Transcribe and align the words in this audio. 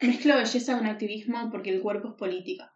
Mezclo 0.00 0.36
belleza 0.36 0.76
con 0.76 0.86
activismo 0.86 1.50
porque 1.50 1.70
el 1.70 1.80
cuerpo 1.80 2.08
es 2.08 2.14
política. 2.14 2.74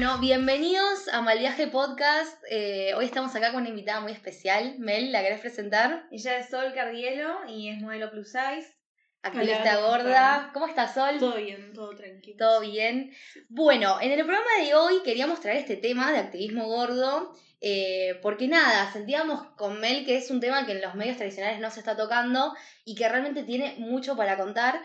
Bueno, 0.00 0.16
bienvenidos 0.18 1.08
a 1.08 1.20
Malviaje 1.20 1.66
Podcast. 1.66 2.42
Eh, 2.48 2.94
hoy 2.96 3.04
estamos 3.04 3.36
acá 3.36 3.52
con 3.52 3.60
una 3.60 3.68
invitada 3.68 4.00
muy 4.00 4.12
especial. 4.12 4.76
Mel, 4.78 5.12
¿la 5.12 5.20
querés 5.20 5.40
presentar? 5.40 6.06
Ella 6.10 6.38
es 6.38 6.48
Sol 6.48 6.72
Cardielo 6.72 7.40
y 7.46 7.68
es 7.68 7.82
modelo 7.82 8.10
plus 8.10 8.28
size. 8.28 8.78
Activista 9.20 9.60
Hola, 9.60 9.74
¿cómo 9.74 9.88
gorda. 9.88 10.50
¿Cómo 10.54 10.66
estás, 10.68 10.94
Sol? 10.94 11.18
Todo 11.18 11.36
bien, 11.36 11.74
todo 11.74 11.94
tranquilo. 11.94 12.36
¿Todo 12.38 12.60
bien? 12.62 13.12
Bueno, 13.50 14.00
en 14.00 14.12
el 14.12 14.24
programa 14.24 14.48
de 14.64 14.74
hoy 14.74 15.02
queríamos 15.04 15.38
traer 15.38 15.58
este 15.58 15.76
tema 15.76 16.10
de 16.10 16.18
activismo 16.20 16.66
gordo, 16.66 17.34
eh, 17.60 18.18
porque 18.22 18.48
nada, 18.48 18.90
sentíamos 18.90 19.48
con 19.58 19.80
Mel 19.80 20.06
que 20.06 20.16
es 20.16 20.30
un 20.30 20.40
tema 20.40 20.64
que 20.64 20.72
en 20.72 20.80
los 20.80 20.94
medios 20.94 21.18
tradicionales 21.18 21.60
no 21.60 21.70
se 21.70 21.80
está 21.80 21.94
tocando 21.94 22.54
y 22.86 22.94
que 22.94 23.06
realmente 23.06 23.42
tiene 23.42 23.74
mucho 23.76 24.16
para 24.16 24.38
contar 24.38 24.80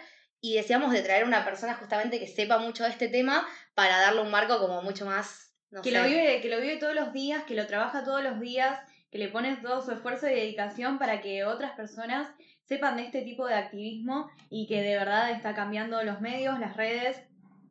y 0.45 0.53
deseamos 0.53 0.93
de 0.93 1.01
traer 1.01 1.23
una 1.23 1.43
persona 1.43 1.73
justamente 1.73 2.19
que 2.19 2.27
sepa 2.27 2.59
mucho 2.59 2.83
de 2.83 2.91
este 2.91 3.07
tema 3.07 3.47
para 3.73 3.97
darle 3.97 4.21
un 4.21 4.29
marco 4.29 4.59
como 4.59 4.83
mucho 4.83 5.03
más, 5.03 5.55
no 5.71 5.81
que, 5.81 5.89
sé. 5.89 5.97
lo 5.97 6.07
vive, 6.07 6.39
que 6.39 6.49
lo 6.49 6.61
vive 6.61 6.77
todos 6.77 6.93
los 6.93 7.11
días, 7.13 7.43
que 7.45 7.55
lo 7.55 7.65
trabaja 7.65 8.03
todos 8.03 8.23
los 8.23 8.39
días, 8.39 8.79
que 9.11 9.17
le 9.17 9.29
pone 9.29 9.57
todo 9.57 9.83
su 9.83 9.91
esfuerzo 9.91 10.27
y 10.27 10.35
dedicación 10.35 10.99
para 10.99 11.19
que 11.21 11.45
otras 11.45 11.71
personas 11.71 12.27
sepan 12.63 12.95
de 12.95 13.05
este 13.05 13.23
tipo 13.23 13.47
de 13.47 13.55
activismo 13.55 14.29
y 14.51 14.67
que 14.67 14.83
de 14.83 14.95
verdad 14.95 15.31
está 15.31 15.55
cambiando 15.55 16.03
los 16.03 16.21
medios, 16.21 16.59
las 16.59 16.77
redes 16.77 17.17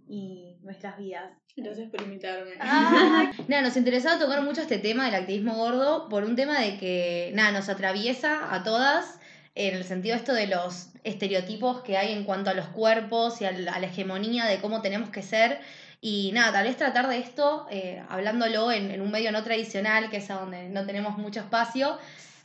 y 0.08 0.56
nuestras 0.62 0.98
vidas. 0.98 1.30
Gracias 1.56 1.88
por 1.90 2.02
invitarme. 2.02 2.54
Ah, 2.58 3.30
nada, 3.46 3.62
nos 3.62 3.76
interesaba 3.76 4.18
tocar 4.18 4.42
mucho 4.42 4.62
este 4.62 4.78
tema 4.78 5.04
del 5.04 5.14
activismo 5.14 5.54
gordo 5.54 6.08
por 6.08 6.24
un 6.24 6.34
tema 6.34 6.58
de 6.58 6.76
que, 6.76 7.30
nada, 7.34 7.52
nos 7.52 7.68
atraviesa 7.68 8.52
a 8.52 8.64
todas 8.64 9.20
en 9.54 9.74
el 9.74 9.84
sentido 9.84 10.16
esto 10.16 10.34
de 10.34 10.46
los 10.46 10.88
estereotipos 11.04 11.82
que 11.82 11.96
hay 11.96 12.12
en 12.12 12.24
cuanto 12.24 12.50
a 12.50 12.54
los 12.54 12.66
cuerpos 12.68 13.40
y 13.40 13.44
a 13.44 13.52
la, 13.52 13.78
hegemonía 13.78 14.46
de 14.46 14.60
cómo 14.60 14.82
tenemos 14.82 15.10
que 15.10 15.22
ser. 15.22 15.60
Y 16.00 16.32
nada, 16.34 16.52
tal 16.52 16.64
vez 16.64 16.76
tratar 16.76 17.08
de 17.08 17.18
esto, 17.18 17.66
eh, 17.70 18.02
hablándolo 18.08 18.70
en, 18.72 19.00
un 19.00 19.10
medio 19.10 19.32
no 19.32 19.42
tradicional, 19.42 20.10
que 20.10 20.18
es 20.18 20.28
donde 20.28 20.68
no 20.68 20.84
tenemos 20.84 21.16
mucho 21.16 21.40
espacio, 21.40 21.98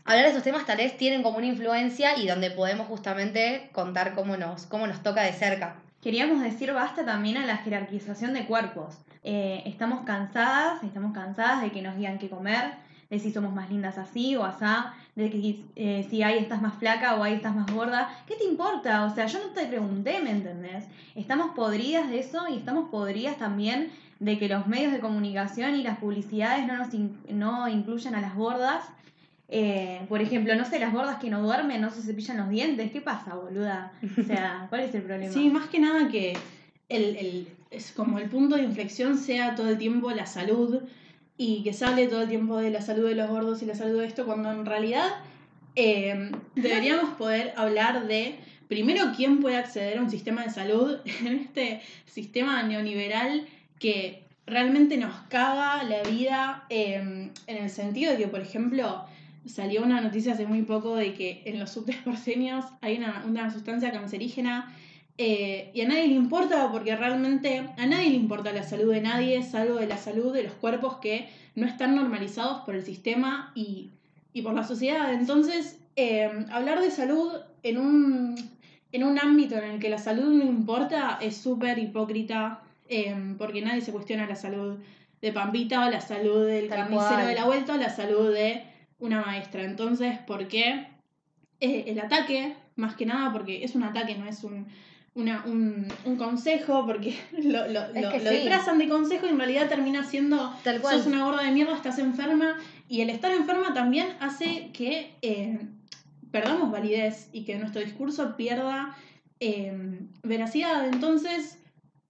hablar 0.05 0.23
de 0.23 0.29
estos 0.29 0.43
temas 0.43 0.65
tal 0.65 0.77
vez 0.77 0.95
tienen 0.97 1.23
como 1.23 1.37
una 1.37 1.47
influencia 1.47 2.17
y 2.17 2.27
donde 2.27 2.51
podemos 2.51 2.87
justamente 2.87 3.69
contar 3.73 4.15
cómo 4.15 4.37
nos, 4.37 4.65
cómo 4.65 4.87
nos 4.87 5.03
toca 5.03 5.23
de 5.23 5.33
cerca. 5.33 5.75
Queríamos 6.01 6.41
decir 6.41 6.71
basta 6.71 7.03
también 7.03 7.37
a 7.37 7.45
la 7.45 7.57
jerarquización 7.57 8.33
de 8.33 8.45
cuerpos. 8.45 8.95
Eh, 9.23 9.63
estamos 9.65 10.05
cansadas, 10.05 10.81
estamos 10.83 11.13
cansadas 11.13 11.61
de 11.61 11.71
que 11.71 11.81
nos 11.81 11.97
digan 11.97 12.19
qué 12.19 12.29
comer, 12.29 12.71
de 13.09 13.19
si 13.19 13.31
somos 13.31 13.53
más 13.53 13.69
lindas 13.69 13.97
así 13.97 14.35
o 14.35 14.43
asá, 14.43 14.93
de 15.15 15.29
que 15.31 15.59
eh, 15.75 16.05
si 16.09 16.21
ahí 16.21 16.37
estás 16.37 16.61
más 16.61 16.75
flaca 16.75 17.15
o 17.15 17.23
ahí 17.23 17.33
estás 17.33 17.55
más 17.55 17.71
gorda. 17.73 18.09
¿Qué 18.27 18.35
te 18.35 18.43
importa? 18.45 19.05
O 19.05 19.13
sea, 19.15 19.25
yo 19.25 19.39
no 19.39 19.51
te 19.53 19.65
pregunté, 19.65 20.19
¿me 20.21 20.31
entendés? 20.31 20.85
Estamos 21.15 21.51
podridas 21.55 22.07
de 22.09 22.19
eso 22.19 22.47
y 22.49 22.57
estamos 22.57 22.89
podridas 22.89 23.37
también 23.37 23.89
de 24.19 24.37
que 24.37 24.47
los 24.47 24.67
medios 24.67 24.91
de 24.91 24.99
comunicación 24.99 25.75
y 25.75 25.83
las 25.83 25.97
publicidades 25.97 26.67
no 26.67 26.77
nos 26.77 26.93
in- 26.93 27.17
no 27.31 27.67
incluyan 27.67 28.13
a 28.15 28.21
las 28.21 28.35
gordas. 28.35 28.83
Eh, 29.47 30.05
por 30.07 30.21
ejemplo, 30.21 30.55
no 30.55 30.63
sé, 30.65 30.77
las 30.79 30.93
gordas 30.93 31.17
que 31.17 31.31
no 31.31 31.41
duermen, 31.41 31.81
no 31.81 31.89
se 31.89 32.03
cepillan 32.03 32.37
los 32.37 32.49
dientes. 32.49 32.91
¿Qué 32.91 33.01
pasa, 33.01 33.33
boluda? 33.33 33.91
O 34.19 34.23
sea, 34.23 34.67
¿cuál 34.69 34.81
es 34.81 34.93
el 34.93 35.01
problema? 35.01 35.33
Sí, 35.33 35.49
más 35.49 35.67
que 35.69 35.79
nada 35.79 36.07
que 36.09 36.37
el, 36.89 37.15
el- 37.15 37.47
es 37.71 37.91
como 37.91 38.19
el 38.19 38.29
punto 38.29 38.55
de 38.55 38.63
inflexión 38.63 39.17
sea 39.17 39.55
todo 39.55 39.69
el 39.69 39.77
tiempo 39.79 40.11
la 40.11 40.25
salud 40.27 40.79
y 41.41 41.63
que 41.63 41.71
se 41.71 41.85
hable 41.85 42.07
todo 42.07 42.23
el 42.23 42.27
tiempo 42.27 42.57
de 42.57 42.69
la 42.69 42.81
salud 42.81 43.07
de 43.07 43.15
los 43.15 43.29
gordos 43.29 43.63
y 43.63 43.65
la 43.65 43.73
salud 43.73 44.01
de 44.01 44.07
esto, 44.07 44.25
cuando 44.25 44.51
en 44.51 44.65
realidad 44.65 45.07
eh, 45.77 46.31
deberíamos 46.53 47.15
poder 47.15 47.53
hablar 47.55 48.07
de, 48.07 48.35
primero, 48.67 49.13
quién 49.15 49.39
puede 49.39 49.55
acceder 49.55 49.97
a 49.97 50.01
un 50.01 50.09
sistema 50.09 50.43
de 50.43 50.49
salud 50.49 50.97
en 51.25 51.39
este 51.39 51.79
sistema 52.05 52.61
neoliberal 52.63 53.47
que 53.79 54.25
realmente 54.45 54.97
nos 54.97 55.15
caga 55.29 55.81
la 55.85 56.03
vida 56.03 56.65
eh, 56.69 57.31
en 57.47 57.57
el 57.57 57.69
sentido 57.69 58.11
de 58.11 58.17
que, 58.17 58.27
por 58.27 58.41
ejemplo, 58.41 59.05
salió 59.45 59.81
una 59.81 60.01
noticia 60.01 60.33
hace 60.33 60.45
muy 60.45 60.63
poco 60.63 60.97
de 60.97 61.13
que 61.13 61.41
en 61.45 61.57
los 61.57 61.71
subtes 61.71 61.95
hay 62.81 62.97
una, 62.97 63.23
una 63.25 63.49
sustancia 63.49 63.93
cancerígena 63.93 64.75
eh, 65.21 65.69
y 65.73 65.81
a 65.81 65.87
nadie 65.89 66.07
le 66.07 66.13
importa 66.13 66.71
porque 66.71 66.95
realmente 66.95 67.69
a 67.77 67.85
nadie 67.85 68.11
le 68.11 68.15
importa 68.15 68.53
la 68.53 68.63
salud 68.63 68.93
de 68.93 69.01
nadie, 69.01 69.43
salvo 69.43 69.75
de 69.75 69.85
la 69.85 69.97
salud 69.97 70.33
de 70.33 70.43
los 70.43 70.53
cuerpos 70.53 70.99
que 71.01 71.27
no 71.55 71.67
están 71.67 71.93
normalizados 71.93 72.61
por 72.61 72.73
el 72.73 72.85
sistema 72.85 73.51
y, 73.53 73.89
y 74.31 74.43
por 74.43 74.53
la 74.53 74.63
sociedad. 74.63 75.13
Entonces, 75.13 75.77
eh, 75.97 76.31
hablar 76.53 76.79
de 76.79 76.89
salud 76.89 77.33
en 77.63 77.79
un, 77.79 78.35
en 78.93 79.03
un 79.03 79.19
ámbito 79.19 79.57
en 79.57 79.65
el 79.65 79.79
que 79.81 79.89
la 79.89 79.97
salud 79.97 80.31
no 80.31 80.45
importa 80.45 81.19
es 81.21 81.35
súper 81.35 81.79
hipócrita 81.79 82.61
eh, 82.87 83.35
porque 83.37 83.61
nadie 83.61 83.81
se 83.81 83.91
cuestiona 83.91 84.25
la 84.25 84.37
salud 84.37 84.77
de 85.21 85.33
Pampita 85.33 85.85
o 85.85 85.89
la 85.89 85.99
salud 85.99 86.47
del 86.47 86.69
Tal 86.69 86.77
carnicero 86.79 87.09
cual. 87.09 87.27
de 87.27 87.35
la 87.35 87.43
vuelta 87.43 87.73
o 87.73 87.77
la 87.77 87.89
salud 87.89 88.33
de 88.33 88.63
una 88.99 89.19
maestra. 89.19 89.65
Entonces, 89.65 90.17
¿por 90.19 90.47
qué 90.47 90.87
el 91.59 91.99
ataque? 91.99 92.55
Más 92.77 92.95
que 92.95 93.05
nada 93.05 93.33
porque 93.33 93.65
es 93.65 93.75
un 93.75 93.83
ataque, 93.83 94.15
no 94.15 94.25
es 94.25 94.45
un, 94.45 94.65
una- 95.15 95.43
un, 95.45 95.87
un 96.05 96.15
consejo, 96.15 96.85
porque 96.85 97.15
lo, 97.31 97.67
lo, 97.67 97.87
lo- 97.93 98.09
que 98.11 98.19
lo 98.19 98.29
sí. 98.29 98.37
disfrazan 98.37 98.77
de 98.77 98.87
consejo 98.87 99.25
y 99.25 99.29
en 99.29 99.37
realidad 99.37 99.67
termina 99.67 100.03
siendo 100.03 100.53
Tal 100.63 100.81
cual. 100.81 100.97
sos 100.97 101.07
una 101.07 101.23
gorda 101.25 101.43
de 101.43 101.51
mierda, 101.51 101.75
estás 101.75 101.99
enferma. 101.99 102.57
Y 102.87 103.01
el 103.01 103.09
estar 103.09 103.31
enferma 103.31 103.73
también 103.73 104.07
hace 104.19 104.69
que 104.71 105.11
eh, 105.21 105.59
perdamos 106.31 106.71
validez 106.71 107.29
y 107.31 107.43
que 107.43 107.57
nuestro 107.57 107.81
discurso 107.81 108.35
pierda 108.35 108.95
eh, 109.39 109.73
veracidad. 110.23 110.87
Entonces, 110.87 111.57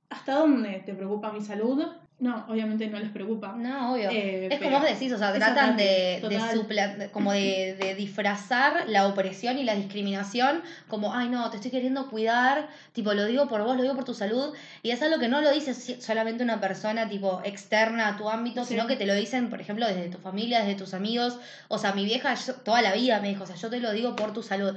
¿hasta 0.09 0.35
dónde 0.35 0.79
te 0.85 0.93
preocupa 0.93 1.31
mi 1.31 1.41
salud? 1.41 1.83
No, 2.19 2.46
obviamente 2.50 2.85
no 2.88 3.00
les 3.00 3.09
preocupa. 3.12 3.53
No, 3.57 3.94
obvio. 3.94 4.09
Eh, 4.12 4.50
es 4.52 4.59
como 4.59 4.72
vos 4.80 4.84
decís, 4.84 5.13
o 5.13 5.18
sea, 5.18 5.31
tratan 5.31 5.78
de, 5.78 6.19
de, 6.28 6.38
supla- 6.53 7.09
como 7.12 7.31
de, 7.31 7.78
de 7.80 7.96
disfrazar 7.96 8.90
la 8.90 9.07
opresión 9.07 9.57
y 9.57 9.63
la 9.63 9.74
discriminación 9.74 10.62
como, 10.90 11.13
ay 11.16 11.29
no, 11.29 11.50
te 11.50 11.56
estoy 11.56 11.72
queriendo 11.72 12.09
cuidar, 12.09 12.68
tipo, 12.91 13.13
lo 13.13 13.25
digo 13.25 13.47
por 13.47 13.63
vos, 13.63 13.78
lo 13.78 13.84
digo 13.84 13.96
por 13.96 14.03
tu 14.03 14.13
salud, 14.13 14.53
y 14.84 14.91
es 14.91 15.02
algo 15.02 15.18
que 15.18 15.29
no 15.29 15.40
lo 15.40 15.50
dice 15.52 15.74
solamente 16.02 16.44
una 16.44 16.59
persona, 16.59 17.08
tipo, 17.08 17.41
externa 17.46 18.09
a 18.09 18.18
tu 18.18 18.29
ámbito, 18.29 18.66
Sí. 18.66 18.74
sino 18.74 18.85
que 18.85 18.97
te 18.97 19.06
lo 19.06 19.13
dicen, 19.13 19.50
por 19.50 19.62
ejemplo, 19.62 19.88
desde 19.88 20.09
tu 20.09 20.18
familia, 20.18 20.59
desde 20.59 20.75
tus 20.75 20.94
amigos, 20.94 21.40
o 21.69 21.78
sea, 21.78 21.94
mi 21.94 22.03
vieja 22.03 22.34
yo- 22.35 22.56
toda 22.56 22.81
la 22.81 22.94
vida 22.94 23.22
me 23.22 23.29
dijo, 23.29 23.46
o 23.46 23.47
sea, 23.47 23.56
yo 23.56 23.69
te 23.69 23.79
lo 23.79 23.94
digo 23.94 24.18
por 24.18 24.34
tu 24.34 24.44
salud, 24.44 24.75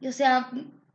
y 0.00 0.08
o 0.08 0.12
sea... 0.12 0.50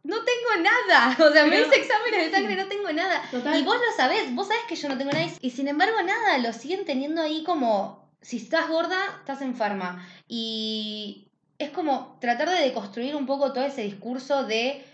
No 0.08 0.16
tengo 0.24 0.64
nada, 0.64 1.18
o 1.20 1.32
sea, 1.34 1.46
me 1.46 1.60
hice 1.60 1.76
exámenes 1.76 2.26
de 2.26 2.32
sangre, 2.32 2.56
no 2.56 2.68
tengo 2.68 2.90
nada. 2.94 3.22
Total. 3.30 3.60
Y 3.60 3.64
vos 3.64 3.76
lo 3.76 3.96
sabés, 3.96 4.34
vos 4.34 4.48
sabés 4.48 4.64
que 4.64 4.78
yo 4.78 4.88
no 4.88 4.98
tengo 4.98 5.12
nada. 5.12 5.28
Y 5.42 5.50
sin 5.50 5.68
embargo, 5.68 6.02
nada, 6.02 6.38
lo 6.38 6.54
siguen 6.54 6.86
teniendo 6.86 7.22
ahí 7.22 7.44
como, 7.44 8.10
si 8.22 8.38
estás 8.38 8.70
gorda, 8.70 8.98
estás 9.20 9.42
enferma. 9.42 10.08
Y 10.30 11.28
es 11.60 11.72
como 11.72 12.18
tratar 12.22 12.50
de 12.50 12.62
deconstruir 12.62 13.18
un 13.18 13.26
poco 13.26 13.52
todo 13.52 13.66
ese 13.66 13.82
discurso 13.82 14.46
de 14.46 14.86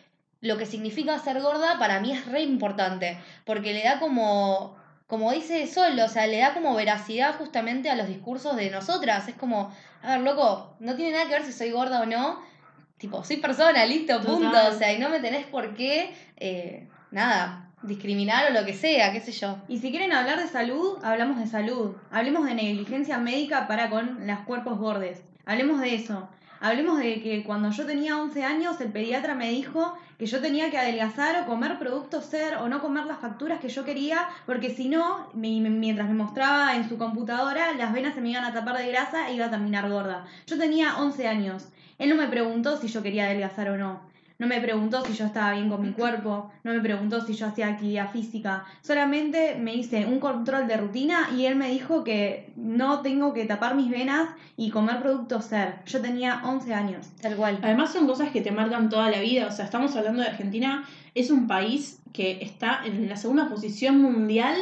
lo 0.42 0.58
que 0.58 0.66
significa 0.66 1.20
ser 1.20 1.42
gorda, 1.42 1.78
para 1.78 2.00
mí 2.00 2.12
es 2.12 2.26
re 2.26 2.42
importante. 2.42 3.22
Porque 3.46 3.72
le 3.72 3.84
da 3.84 4.00
como, 4.00 4.76
como 5.06 5.32
dice 5.32 5.68
Sol, 5.68 6.00
o 6.00 6.10
sea, 6.10 6.26
le 6.26 6.40
da 6.40 6.56
como 6.56 6.74
veracidad 6.74 7.38
justamente 7.38 7.92
a 7.92 7.96
los 7.96 8.08
discursos 8.08 8.56
de 8.56 8.72
nosotras. 8.72 9.28
Es 9.28 9.36
como, 9.36 9.72
a 10.02 10.18
ver, 10.18 10.22
loco, 10.22 10.76
no 10.80 10.96
tiene 10.96 11.12
nada 11.12 11.26
que 11.26 11.36
ver 11.36 11.46
si 11.46 11.54
soy 11.54 11.70
gorda 11.70 12.02
o 12.02 12.08
no. 12.08 12.52
Tipo, 12.98 13.24
soy 13.24 13.38
persona, 13.38 13.86
listo, 13.86 14.22
punto. 14.22 14.46
Total. 14.48 14.74
O 14.74 14.78
sea, 14.78 14.94
y 14.94 15.00
no 15.00 15.10
me 15.10 15.20
tenés 15.20 15.46
por 15.46 15.74
qué, 15.76 16.14
eh, 16.38 16.88
nada, 17.12 17.70
discriminar 17.82 18.50
o 18.50 18.54
lo 18.54 18.66
que 18.66 18.74
sea, 18.74 19.12
qué 19.12 19.20
sé 19.20 19.32
yo. 19.34 19.58
Y 19.68 19.80
si 19.80 19.92
quieren 19.92 20.14
hablar 20.14 20.40
de 20.40 20.48
salud, 20.48 20.98
hablamos 21.04 21.38
de 21.38 21.48
salud. 21.48 21.96
Hablemos 22.12 22.46
de 22.46 22.56
negligencia 22.56 23.18
médica 23.18 23.68
para 23.68 23.90
con 23.90 24.26
los 24.26 24.40
cuerpos 24.42 24.78
gordes. 24.78 25.22
Hablemos 25.46 25.82
de 25.82 25.96
eso. 25.96 26.30
Hablemos 26.62 26.98
de 26.98 27.22
que 27.22 27.44
cuando 27.44 27.72
yo 27.72 27.86
tenía 27.86 28.16
11 28.22 28.46
años 28.46 28.80
el 28.80 28.90
pediatra 28.94 29.36
me 29.36 29.50
dijo 29.50 29.98
que 30.18 30.26
yo 30.28 30.40
tenía 30.40 30.72
que 30.72 30.78
adelgazar 30.78 31.44
o 31.44 31.46
comer 31.46 31.78
productos 31.78 32.24
ser 32.24 32.56
o 32.56 32.70
no 32.70 32.80
comer 32.82 33.06
las 33.06 33.20
facturas 33.20 33.60
que 33.60 33.68
yo 33.68 33.84
quería 33.84 34.30
porque 34.46 34.70
si 34.70 34.88
no, 34.88 35.30
mi- 35.34 35.60
mientras 35.60 36.08
me 36.08 36.14
mostraba 36.16 36.74
en 36.78 36.88
su 36.88 36.98
computadora, 36.98 37.74
las 37.74 37.92
venas 37.92 38.14
se 38.16 38.22
me 38.22 38.30
iban 38.30 38.46
a 38.46 38.54
tapar 38.54 38.78
de 38.78 38.88
grasa 38.88 39.28
e 39.30 39.34
iba 39.34 39.48
a 39.48 39.50
terminar 39.50 39.90
gorda. 39.90 40.26
Yo 40.48 40.58
tenía 40.58 40.96
11 41.00 41.28
años. 41.28 41.68
Él 41.98 42.10
no 42.10 42.16
me 42.16 42.28
preguntó 42.28 42.78
si 42.78 42.88
yo 42.88 43.02
quería 43.02 43.26
adelgazar 43.26 43.70
o 43.70 43.78
no. 43.78 44.02
no 44.40 44.48
me 44.48 44.60
preguntó 44.60 45.06
si 45.06 45.14
yo 45.14 45.26
estaba 45.26 45.54
bien 45.54 45.70
con 45.70 45.82
mi 45.82 45.92
cuerpo, 45.92 46.52
no 46.64 46.74
me 46.74 46.82
preguntó 46.82 47.22
si 47.22 47.34
yo 47.34 47.48
hacía 47.48 47.68
actividad 47.68 48.12
física, 48.12 48.66
solamente 48.82 49.56
me 49.56 49.76
hice 49.76 50.06
un 50.06 50.20
control 50.20 50.68
de 50.68 50.76
rutina 50.78 51.30
y 51.38 51.46
él 51.46 51.56
me 51.56 51.70
dijo 51.70 52.04
que 52.04 52.52
no 52.56 53.02
tengo 53.02 53.34
que 53.34 53.46
tapar 53.46 53.76
mis 53.76 53.90
venas 53.90 54.30
y 54.58 54.70
comer 54.70 55.02
productos 55.02 55.46
ser. 55.46 55.76
Yo 55.86 56.02
tenía 56.02 56.42
11 56.44 56.74
años. 56.74 57.08
Tal 57.22 57.36
cual. 57.36 57.60
Además 57.62 57.94
son 57.94 58.08
cosas 58.08 58.32
que 58.32 58.42
te 58.42 58.52
marcan 58.52 58.90
toda 58.90 59.10
la 59.10 59.22
vida, 59.22 59.48
o 59.48 59.52
sea, 59.52 59.66
estamos 59.66 59.96
hablando 59.96 60.22
de 60.22 60.30
Argentina, 60.30 60.84
es 61.16 61.30
un 61.30 61.48
país 61.48 62.02
que 62.12 62.40
está 62.42 62.82
en 62.86 63.08
la 63.08 63.16
segunda 63.16 63.48
posición 63.50 64.02
mundial 64.02 64.56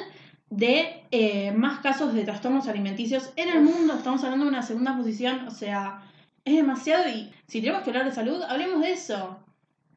de 0.52 1.02
eh, 1.12 1.54
más 1.54 1.80
casos 1.80 2.14
de 2.14 2.24
trastornos 2.24 2.68
alimenticios 2.68 3.32
en 3.38 3.50
el 3.50 3.62
mundo, 3.62 3.94
estamos 3.94 4.24
hablando 4.24 4.46
de 4.46 4.52
una 4.52 4.62
segunda 4.62 4.96
posición, 4.98 5.48
o 5.48 5.52
sea, 5.52 6.02
es 6.46 6.56
demasiado 6.56 7.10
y 7.10 7.32
si 7.48 7.62
tenemos 7.62 7.84
que 7.84 7.90
hablar 7.90 8.06
de 8.06 8.12
salud, 8.12 8.42
hablemos 8.44 8.82
de 8.82 8.92
eso. 8.92 9.40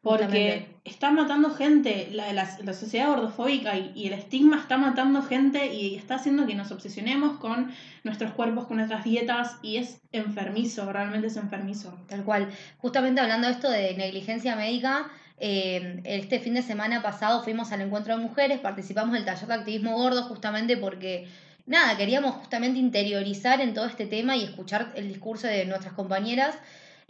Porque 0.02 0.66
está 0.84 1.10
matando 1.10 1.48
gente, 1.48 2.08
la, 2.12 2.30
la, 2.34 2.58
la 2.62 2.74
sociedad 2.74 3.08
gordofóbica 3.08 3.74
y, 3.78 3.90
y 3.94 4.08
el 4.08 4.12
estigma 4.12 4.58
está 4.58 4.76
matando 4.76 5.22
gente 5.22 5.72
y 5.72 5.94
está 5.94 6.16
haciendo 6.16 6.46
que 6.46 6.54
nos 6.54 6.70
obsesionemos 6.70 7.38
con 7.38 7.72
nuestros 8.02 8.32
cuerpos, 8.32 8.66
con 8.66 8.76
nuestras 8.76 9.02
dietas 9.02 9.56
y 9.62 9.78
es 9.78 10.02
enfermizo, 10.12 10.92
realmente 10.92 11.28
es 11.28 11.38
enfermizo. 11.38 11.98
Tal 12.06 12.22
cual. 12.22 12.50
Justamente 12.76 13.22
hablando 13.22 13.46
de 13.46 13.54
esto 13.54 13.70
de 13.70 13.94
negligencia 13.96 14.56
médica, 14.56 15.10
eh, 15.38 16.00
este 16.04 16.38
fin 16.38 16.54
de 16.54 16.62
semana 16.62 17.02
pasado 17.02 17.42
fuimos 17.42 17.72
al 17.72 17.80
encuentro 17.80 18.16
de 18.16 18.22
mujeres, 18.22 18.60
participamos 18.60 19.14
del 19.14 19.24
taller 19.24 19.48
de 19.48 19.54
activismo 19.54 19.94
gordo 19.96 20.24
justamente 20.24 20.76
porque, 20.76 21.26
nada, 21.66 21.96
queríamos 21.96 22.34
justamente 22.36 22.78
interiorizar 22.78 23.60
en 23.60 23.74
todo 23.74 23.86
este 23.86 24.06
tema 24.06 24.36
y 24.36 24.44
escuchar 24.44 24.92
el 24.96 25.08
discurso 25.08 25.46
de 25.46 25.64
nuestras 25.64 25.94
compañeras 25.94 26.56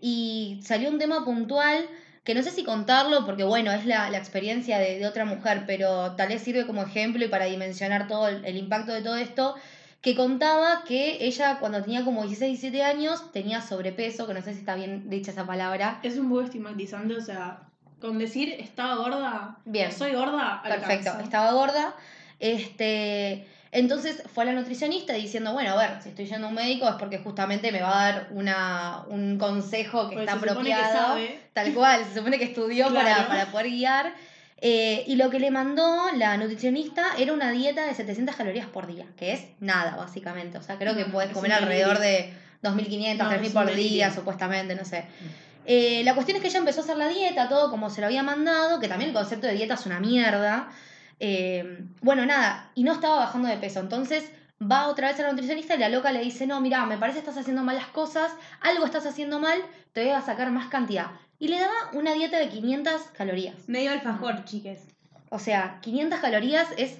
y 0.01 0.61
salió 0.63 0.89
un 0.91 0.99
tema 0.99 1.25
puntual 1.25 1.87
que 2.25 2.35
no 2.35 2.43
sé 2.43 2.51
si 2.51 2.65
contarlo 2.65 3.27
porque 3.27 3.45
bueno, 3.45 3.71
es 3.73 3.85
la, 3.85 4.09
la 4.11 4.19
experiencia 4.19 4.79
de, 4.79 4.99
de 4.99 5.07
otra 5.07 5.25
mujer, 5.27 5.65
pero 5.67 6.13
tal 6.17 6.29
vez 6.29 6.41
sirve 6.43 6.67
como 6.67 6.83
ejemplo 6.83 7.25
y 7.25 7.29
para 7.29 7.45
dimensionar 7.45 8.09
todo 8.09 8.29
el, 8.29 8.45
el 8.47 8.57
impacto 8.57 8.93
de 8.93 9.03
todo 9.03 9.17
esto, 9.17 9.55
que 10.01 10.15
contaba 10.15 10.85
que 10.85 11.19
ella 11.27 11.59
cuando 11.61 11.83
tenía 11.83 12.05
como 12.05 12.23
16, 12.23 12.61
17 12.61 12.83
años 12.83 13.31
tenía 13.33 13.61
sobrepeso, 13.61 14.27
que 14.27 14.35
no 14.35 14.41
sé 14.43 14.53
si 14.55 14.61
está 14.61 14.75
bien 14.75 15.09
dicha 15.11 15.33
esa 15.33 15.47
palabra. 15.47 16.01
Es 16.03 16.17
un 16.17 16.29
poco 16.31 16.43
estigmatizante, 16.43 17.15
o 17.15 17.21
sea, 17.21 17.61
con 18.01 18.19
decir 18.19 18.55
estaba 18.59 18.97
gorda, 18.97 19.57
Bien. 19.65 19.93
soy 19.93 20.13
gorda, 20.13 20.61
Perfecto, 20.63 21.11
alcanza. 21.11 21.23
estaba 21.23 21.53
gorda. 21.53 21.95
Este, 22.41 23.47
entonces 23.75 24.23
fue 24.33 24.45
a 24.45 24.47
la 24.47 24.53
nutricionista 24.53 25.13
diciendo, 25.13 25.53
bueno, 25.53 25.73
a 25.73 25.77
ver, 25.77 26.03
si 26.03 26.09
estoy 26.11 26.27
yendo 26.27 26.47
a 26.47 26.51
un 26.51 26.55
médico 26.55 26.89
es 26.89 26.95
porque 26.95 27.19
justamente 27.19 27.73
me 27.73 27.83
va 27.83 28.01
a 28.01 28.13
dar 28.13 28.29
una, 28.31 29.03
un 29.09 29.37
consejo 29.37 30.09
que 30.09 30.15
Porque 30.17 30.21
está 30.25 30.39
se 30.39 30.45
que 30.45 30.51
apropiado. 30.51 30.93
sabe. 30.93 31.41
Tal 31.53 31.75
cual, 31.75 32.05
se 32.05 32.15
supone 32.19 32.39
que 32.39 32.45
estudió 32.45 32.87
para, 32.87 33.15
Claro. 33.15 33.29
para 33.29 33.47
poder 33.47 33.67
guiar. 33.67 34.15
Eh, 34.61 35.05
y 35.09 35.17
lo 35.17 35.29
que 35.29 35.41
le 35.41 35.51
mandó 35.51 36.07
la 36.17 36.37
nutricionista 36.37 37.05
era 37.19 37.33
una 37.33 37.51
dieta 37.51 37.85
de 37.85 37.95
700 37.95 38.35
calorías 38.37 38.67
por 38.69 38.87
día, 38.87 39.05
que 39.19 39.33
es 39.33 39.43
nada, 39.61 39.97
básicamente. 39.97 40.57
O 40.57 40.63
sea, 40.63 40.79
creo 40.79 40.95
que 40.97 41.05
puedes 41.07 41.31
es 41.31 41.37
comer 41.37 41.53
alrededor 41.53 41.99
de 41.99 42.33
2.500, 42.63 43.17
No, 43.19 43.31
3.000 43.31 43.45
es 43.45 43.53
por 43.53 43.75
día, 43.75 44.11
supuestamente, 44.15 44.75
no 44.75 44.85
sé. 44.85 45.05
Eh, 45.67 46.03
la 46.05 46.15
cuestión 46.15 46.37
es 46.37 46.43
que 46.43 46.49
ella 46.49 46.61
empezó 46.61 46.81
a 46.81 46.85
hacer 46.85 46.97
la 46.97 47.09
dieta, 47.09 47.49
todo 47.49 47.71
como 47.71 47.91
se 47.91 48.01
lo 48.01 48.07
había 48.07 48.23
mandado, 48.23 48.79
que 48.81 48.89
también 48.89 49.11
el 49.11 49.15
concepto 49.17 49.47
de 49.47 49.55
dieta 49.55 49.75
es 49.75 49.85
una 49.85 49.99
mierda. 50.01 50.69
Eh, 51.21 51.85
bueno, 52.03 52.27
nada, 52.27 52.71
y 52.75 52.85
no 52.85 52.93
estaba 52.93 53.17
bajando 53.17 53.49
de 53.49 53.57
peso. 53.57 53.81
Entonces 53.81 54.31
va 54.61 54.89
otra 54.89 55.09
vez 55.09 55.19
a 55.21 55.23
la 55.25 55.31
nutricionista 55.31 55.75
y 55.75 55.79
la 55.79 55.89
loca 55.89 56.13
le 56.13 56.21
dice, 56.23 56.47
no, 56.47 56.61
mira, 56.61 56.87
me 56.87 56.99
parece 56.99 57.19
que 57.19 57.29
estás 57.29 57.39
haciendo 57.39 57.63
malas 57.63 57.87
cosas, 57.89 58.33
algo 58.61 58.85
estás 58.85 59.07
haciendo 59.07 59.39
mal, 59.41 59.59
te 59.93 60.03
voy 60.03 60.11
a 60.11 60.23
sacar 60.23 60.51
más 60.51 60.69
cantidad. 60.69 61.11
Y 61.39 61.49
le 61.49 61.59
daba 61.59 61.75
una 61.93 62.15
dieta 62.15 62.39
de 62.39 62.49
500 62.49 63.03
calorías. 63.17 63.57
Medio 63.69 63.91
alfajor, 63.91 64.45
chiques. 64.45 64.81
O 65.31 65.39
sea, 65.39 65.79
500 65.83 66.21
calorías 66.21 66.69
es, 66.79 66.97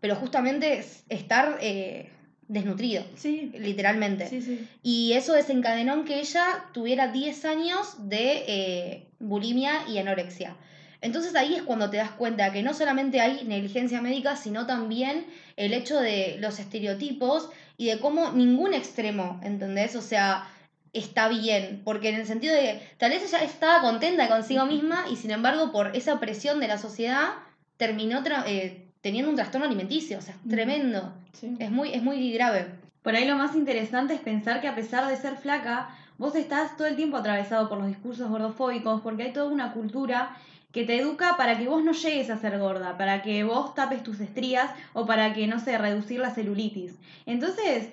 pero 0.00 0.14
justamente 0.14 0.78
es 0.78 1.04
estar 1.08 1.58
eh, 1.60 2.10
desnutrido, 2.46 3.02
Sí, 3.16 3.50
literalmente. 3.58 4.28
sí, 4.28 4.42
sí. 4.42 4.68
Y 4.82 5.14
eso 5.14 5.32
desencadenó 5.32 5.94
en 5.94 6.04
que 6.04 6.20
ella 6.20 6.44
tuviera 6.72 7.08
10 7.08 7.44
años 7.46 8.08
de 8.08 8.44
eh, 8.46 9.06
bulimia 9.18 9.88
y 9.88 9.98
anorexia. 9.98 10.56
Entonces 11.00 11.34
ahí 11.36 11.54
es 11.54 11.62
cuando 11.62 11.90
te 11.90 11.98
das 11.98 12.10
cuenta 12.10 12.52
que 12.52 12.62
no 12.62 12.74
solamente 12.74 13.20
hay 13.20 13.44
negligencia 13.44 14.00
médica, 14.00 14.36
sino 14.36 14.66
también 14.66 15.26
el 15.56 15.72
hecho 15.72 16.00
de 16.00 16.36
los 16.40 16.58
estereotipos 16.58 17.50
y 17.76 17.86
de 17.86 18.00
cómo 18.00 18.32
ningún 18.32 18.74
extremo, 18.74 19.38
¿entendés? 19.42 19.94
O 19.94 20.02
sea, 20.02 20.48
está 20.92 21.28
bien, 21.28 21.82
porque 21.84 22.08
en 22.08 22.16
el 22.16 22.26
sentido 22.26 22.54
de, 22.54 22.80
tal 22.98 23.10
vez 23.10 23.22
ella 23.22 23.44
estaba 23.44 23.80
contenta 23.80 24.28
consigo 24.28 24.66
misma 24.66 25.04
y 25.10 25.16
sin 25.16 25.30
embargo 25.30 25.70
por 25.70 25.94
esa 25.96 26.18
presión 26.18 26.60
de 26.60 26.68
la 26.68 26.78
sociedad 26.78 27.28
terminó 27.76 28.22
eh, 28.46 28.84
teniendo 29.00 29.30
un 29.30 29.36
trastorno 29.36 29.66
alimenticio, 29.66 30.18
o 30.18 30.20
sea, 30.20 30.34
es 30.34 30.50
tremendo, 30.50 31.12
sí. 31.32 31.56
es 31.60 31.70
muy, 31.70 31.92
es 31.94 32.02
muy 32.02 32.32
grave. 32.32 32.66
Por 33.02 33.14
ahí 33.14 33.24
lo 33.24 33.36
más 33.36 33.54
interesante 33.54 34.14
es 34.14 34.20
pensar 34.20 34.60
que 34.60 34.68
a 34.68 34.74
pesar 34.74 35.06
de 35.06 35.16
ser 35.16 35.36
flaca, 35.36 35.90
vos 36.18 36.34
estás 36.34 36.76
todo 36.76 36.88
el 36.88 36.96
tiempo 36.96 37.16
atravesado 37.16 37.68
por 37.68 37.78
los 37.78 37.86
discursos 37.86 38.28
gordofóbicos, 38.28 39.00
porque 39.00 39.22
hay 39.22 39.32
toda 39.32 39.46
una 39.46 39.72
cultura 39.72 40.36
que 40.72 40.84
te 40.84 40.98
educa 40.98 41.36
para 41.36 41.56
que 41.58 41.66
vos 41.66 41.82
no 41.82 41.92
llegues 41.92 42.30
a 42.30 42.38
ser 42.38 42.58
gorda, 42.58 42.98
para 42.98 43.22
que 43.22 43.42
vos 43.44 43.74
tapes 43.74 44.02
tus 44.02 44.20
estrías 44.20 44.70
o 44.92 45.06
para 45.06 45.32
que, 45.32 45.46
no 45.46 45.58
sé, 45.60 45.78
reducir 45.78 46.20
la 46.20 46.30
celulitis. 46.30 46.94
Entonces, 47.24 47.88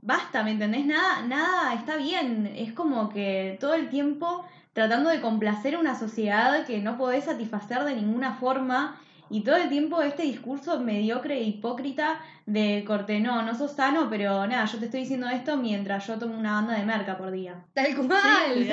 basta, 0.00 0.42
¿me 0.42 0.52
entendés? 0.52 0.86
Nada, 0.86 1.22
nada 1.22 1.74
está 1.74 1.96
bien. 1.96 2.52
Es 2.56 2.72
como 2.72 3.08
que 3.08 3.56
todo 3.60 3.74
el 3.74 3.88
tiempo 3.88 4.44
tratando 4.74 5.10
de 5.10 5.20
complacer 5.20 5.74
a 5.76 5.80
una 5.80 5.98
sociedad 5.98 6.66
que 6.66 6.80
no 6.80 6.98
podés 6.98 7.24
satisfacer 7.24 7.84
de 7.84 7.96
ninguna 7.96 8.34
forma. 8.34 9.00
Y 9.34 9.42
todo 9.42 9.56
el 9.56 9.68
tiempo 9.68 10.00
este 10.00 10.22
discurso 10.22 10.78
mediocre 10.78 11.34
e 11.38 11.42
hipócrita 11.42 12.20
de 12.46 12.84
corte, 12.86 13.18
no, 13.18 13.42
no 13.42 13.52
sos 13.56 13.72
sano, 13.72 14.08
pero 14.08 14.46
nada, 14.46 14.64
yo 14.66 14.78
te 14.78 14.84
estoy 14.84 15.00
diciendo 15.00 15.28
esto 15.28 15.56
mientras 15.56 16.06
yo 16.06 16.16
tomo 16.20 16.38
una 16.38 16.52
banda 16.52 16.74
de 16.78 16.84
merca 16.84 17.18
por 17.18 17.32
día. 17.32 17.54
Tal 17.74 17.96
cual. 17.96 18.68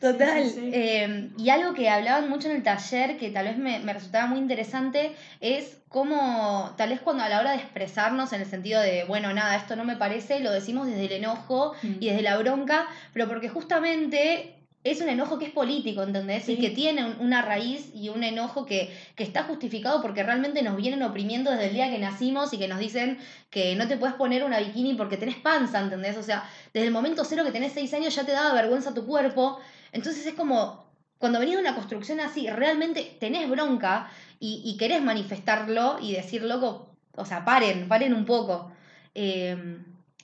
Total. 0.00 0.44
Sí, 0.44 0.50
sí, 0.50 0.60
sí. 0.60 0.70
Eh, 0.72 1.28
y 1.36 1.50
algo 1.50 1.74
que 1.74 1.90
hablaban 1.90 2.30
mucho 2.30 2.48
en 2.48 2.56
el 2.56 2.62
taller, 2.62 3.18
que 3.18 3.28
tal 3.30 3.44
vez 3.48 3.58
me, 3.58 3.78
me 3.80 3.92
resultaba 3.92 4.26
muy 4.26 4.38
interesante, 4.38 5.14
es 5.40 5.76
cómo, 5.90 6.72
tal 6.78 6.88
vez 6.90 7.00
cuando 7.00 7.22
a 7.24 7.28
la 7.28 7.38
hora 7.40 7.50
de 7.50 7.58
expresarnos 7.58 8.32
en 8.32 8.40
el 8.40 8.46
sentido 8.46 8.80
de, 8.80 9.04
bueno, 9.04 9.34
nada, 9.34 9.54
esto 9.56 9.76
no 9.76 9.84
me 9.84 9.96
parece, 9.96 10.40
lo 10.40 10.50
decimos 10.50 10.86
desde 10.86 11.04
el 11.06 11.12
enojo 11.12 11.74
Mm. 11.82 11.94
y 12.00 12.06
desde 12.08 12.22
la 12.22 12.38
bronca, 12.38 12.86
pero 13.12 13.28
porque 13.28 13.50
justamente 13.50 14.54
es 14.82 15.00
un 15.02 15.08
enojo 15.10 15.38
que 15.38 15.44
es 15.46 15.50
político, 15.52 16.02
¿entendés? 16.02 16.48
Y 16.48 16.56
que 16.58 16.70
tiene 16.70 17.04
un- 17.04 17.20
una 17.20 17.42
raíz 17.42 17.90
y 17.94 18.08
un 18.08 18.24
enojo 18.24 18.64
que, 18.64 18.90
que 19.14 19.22
está 19.24 19.42
justificado 19.44 20.00
porque 20.00 20.22
realmente 20.22 20.62
nos 20.62 20.76
vienen 20.76 21.02
oprimiendo 21.02 21.50
desde 21.50 21.66
el 21.68 21.74
día 21.74 21.90
que 21.90 21.98
nacimos 21.98 22.52
y 22.54 22.58
que 22.58 22.66
nos 22.68 22.78
dicen 22.78 23.18
que 23.50 23.74
no 23.76 23.86
te 23.88 23.96
puedes 23.98 24.16
poner 24.16 24.42
una 24.44 24.58
bikini 24.58 24.94
porque 24.94 25.18
tenés 25.18 25.36
panza, 25.36 25.80
¿entendés? 25.80 26.16
O 26.16 26.22
sea, 26.22 26.48
desde 26.72 26.86
el 26.86 26.92
momento 26.92 27.24
cero 27.24 27.44
que 27.44 27.52
tenés 27.52 27.72
seis 27.72 27.92
años 27.92 28.14
ya 28.14 28.24
te 28.24 28.32
daba 28.32 28.54
vergüenza 28.54 28.94
tu 28.94 29.04
cuerpo. 29.06 29.58
Entonces 29.92 30.24
es 30.26 30.34
como, 30.34 30.86
cuando 31.18 31.38
venís 31.40 31.56
de 31.56 31.60
una 31.60 31.74
construcción 31.74 32.20
así, 32.20 32.48
realmente 32.48 33.16
tenés 33.20 33.50
bronca 33.50 34.10
y, 34.38 34.62
y 34.64 34.76
querés 34.78 35.02
manifestarlo 35.02 35.98
y 36.00 36.12
decir, 36.14 36.42
loco, 36.42 36.96
o 37.16 37.24
sea, 37.26 37.44
paren, 37.44 37.86
paren 37.88 38.14
un 38.14 38.24
poco. 38.24 38.72
Eh, 39.14 39.56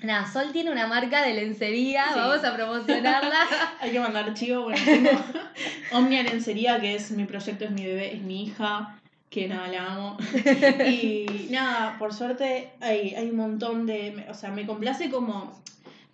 nada, 0.03 0.27
Sol 0.31 0.53
tiene 0.53 0.71
una 0.71 0.87
marca 0.87 1.23
de 1.23 1.35
lencería, 1.35 2.05
Sí. 2.13 2.19
vamos 2.19 2.45
a 2.45 2.55
promocionarla. 2.55 3.39
Hay 3.81 3.91
que 3.93 4.01
mandar 4.01 4.33
chivo, 4.35 4.65
bueno, 4.65 4.81
tengo 4.85 5.11
Omnia 5.93 6.23
Lencería, 6.23 6.81
que 6.81 6.95
es 6.95 7.11
mi 7.13 7.25
proyecto, 7.25 7.65
es 7.65 7.71
mi 7.71 7.85
bebé, 7.85 8.15
es 8.15 8.23
mi 8.23 8.45
hija, 8.45 8.99
que 9.31 9.49
nada, 9.49 9.69
la 9.69 9.93
amo. 9.93 10.17
Y 10.87 11.49
nada, 11.51 11.97
por 11.99 12.13
suerte 12.15 12.71
hay, 12.81 13.15
hay 13.15 13.31
un 13.31 13.37
montón 13.37 13.87
de, 13.87 14.27
o 14.29 14.35
sea, 14.35 14.51
me 14.51 14.67
complace 14.67 15.11
como 15.11 15.53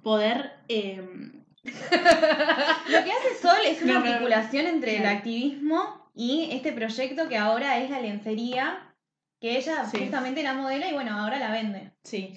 poder... 0.02 0.52
eh, 0.68 1.02
Lo 1.64 3.04
que 3.04 3.12
hace 3.12 3.40
Sol 3.40 3.58
es 3.66 3.82
una 3.82 4.00
No, 4.00 4.04
articulación 4.06 4.66
entre 4.66 4.96
el 4.98 5.06
activismo 5.06 6.10
y 6.14 6.48
este 6.52 6.72
proyecto 6.72 7.28
que 7.28 7.36
ahora 7.38 7.78
es 7.78 7.88
la 7.90 8.00
lencería, 8.00 8.78
que 9.40 9.56
ella 9.58 9.84
Sí. 9.90 9.98
justamente 9.98 10.42
la 10.42 10.54
modela 10.54 10.88
y 10.88 10.92
bueno, 10.92 11.16
ahora 11.18 11.38
la 11.38 11.50
vende. 11.52 11.90
Sí, 12.02 12.34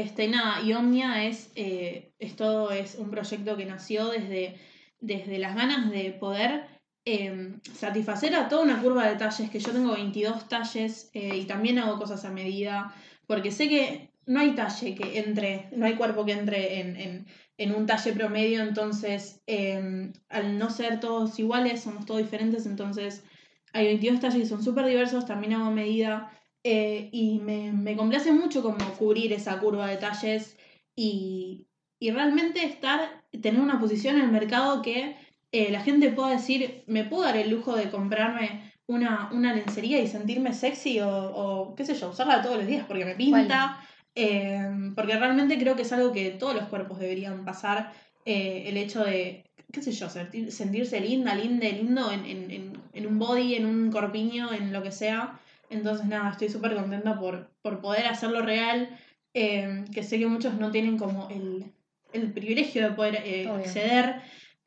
este, 0.00 0.28
nada, 0.28 0.60
y 0.62 0.72
Omnia 0.72 1.24
es, 1.24 1.50
eh, 1.54 2.12
es 2.18 2.36
todo, 2.36 2.70
es 2.70 2.96
un 2.96 3.10
proyecto 3.10 3.56
que 3.56 3.66
nació 3.66 4.08
desde, 4.08 4.56
desde 5.00 5.38
las 5.38 5.54
ganas 5.54 5.90
de 5.90 6.12
poder 6.12 6.78
eh, 7.04 7.54
satisfacer 7.74 8.34
a 8.34 8.48
toda 8.48 8.62
una 8.62 8.82
curva 8.82 9.08
de 9.08 9.16
talles, 9.16 9.48
que 9.48 9.60
yo 9.60 9.72
tengo 9.72 9.94
22 9.94 10.46
talles 10.46 11.10
eh, 11.14 11.38
y 11.38 11.44
también 11.46 11.78
hago 11.78 11.98
cosas 11.98 12.24
a 12.26 12.30
medida, 12.30 12.94
porque 13.26 13.50
sé 13.50 13.68
que 13.68 14.10
no 14.26 14.40
hay 14.40 14.54
talle 14.54 14.94
que 14.94 15.18
entre, 15.18 15.70
no 15.74 15.86
hay 15.86 15.94
cuerpo 15.94 16.26
que 16.26 16.32
entre 16.32 16.80
en, 16.80 17.26
en, 17.56 17.74
un 17.74 17.86
talle 17.86 18.12
promedio, 18.12 18.62
entonces 18.62 19.42
eh, 19.46 20.12
al 20.28 20.58
no 20.58 20.68
ser 20.68 21.00
todos 21.00 21.38
iguales, 21.38 21.80
somos 21.80 22.04
todos 22.04 22.20
diferentes, 22.20 22.66
entonces 22.66 23.24
hay 23.72 23.86
22 23.86 24.20
talles 24.20 24.40
que 24.40 24.46
son 24.46 24.62
súper 24.62 24.84
diversos, 24.84 25.24
también 25.24 25.54
hago 25.54 25.70
medida. 25.70 26.30
Eh, 26.64 27.08
y 27.12 27.38
me, 27.38 27.72
me 27.72 27.96
complace 27.96 28.32
mucho 28.32 28.62
como 28.62 28.84
cubrir 28.98 29.32
esa 29.32 29.58
curva 29.60 29.86
de 29.86 29.96
talles 29.96 30.56
y, 30.96 31.66
y 32.00 32.10
realmente 32.10 32.64
estar, 32.64 33.22
tener 33.40 33.60
una 33.60 33.78
posición 33.78 34.16
en 34.16 34.22
el 34.22 34.32
mercado 34.32 34.82
que 34.82 35.16
eh, 35.52 35.70
la 35.70 35.80
gente 35.80 36.10
pueda 36.10 36.30
decir, 36.30 36.82
me 36.86 37.04
puedo 37.04 37.22
dar 37.22 37.36
el 37.36 37.48
lujo 37.50 37.74
de 37.76 37.90
comprarme 37.90 38.72
una, 38.86 39.30
una 39.32 39.54
lencería 39.54 40.00
y 40.00 40.08
sentirme 40.08 40.52
sexy 40.52 41.00
o, 41.00 41.08
o, 41.08 41.74
qué 41.74 41.84
sé 41.84 41.94
yo, 41.94 42.10
usarla 42.10 42.42
todos 42.42 42.56
los 42.56 42.66
días 42.66 42.84
porque 42.86 43.04
me 43.04 43.14
pinta. 43.14 43.80
Eh, 44.14 44.92
porque 44.96 45.16
realmente 45.16 45.58
creo 45.58 45.76
que 45.76 45.82
es 45.82 45.92
algo 45.92 46.12
que 46.12 46.30
todos 46.30 46.54
los 46.54 46.64
cuerpos 46.64 46.98
deberían 46.98 47.44
pasar. 47.44 47.92
el 48.24 48.76
hecho 48.76 49.04
de, 49.04 49.44
qué 49.72 49.80
sé 49.80 49.92
yo, 49.92 50.08
sentir- 50.08 50.50
sentirse 50.50 51.00
linda, 51.00 51.34
linda, 51.34 51.68
lindo 51.68 52.10
en, 52.10 52.26
en, 52.26 52.50
en, 52.50 52.72
en 52.92 53.06
un 53.06 53.18
body, 53.18 53.54
en 53.54 53.64
un 53.64 53.90
corpiño, 53.90 54.52
en 54.52 54.72
lo 54.72 54.82
que 54.82 54.90
sea. 54.90 55.38
Entonces, 55.70 56.06
nada, 56.06 56.30
estoy 56.30 56.48
súper 56.48 56.74
contenta 56.74 57.18
por, 57.18 57.50
por 57.62 57.80
poder 57.80 58.06
hacerlo 58.06 58.42
real. 58.42 58.98
eh, 59.34 59.84
que 59.94 60.02
sé 60.02 60.18
que 60.18 60.26
muchos 60.26 60.54
no 60.54 60.70
tienen 60.70 60.98
como 60.98 61.28
el, 61.30 61.72
el 62.12 62.32
privilegio 62.32 62.82
de 62.88 62.94
poder 62.94 63.16
eh, 63.24 63.48
acceder 63.48 64.22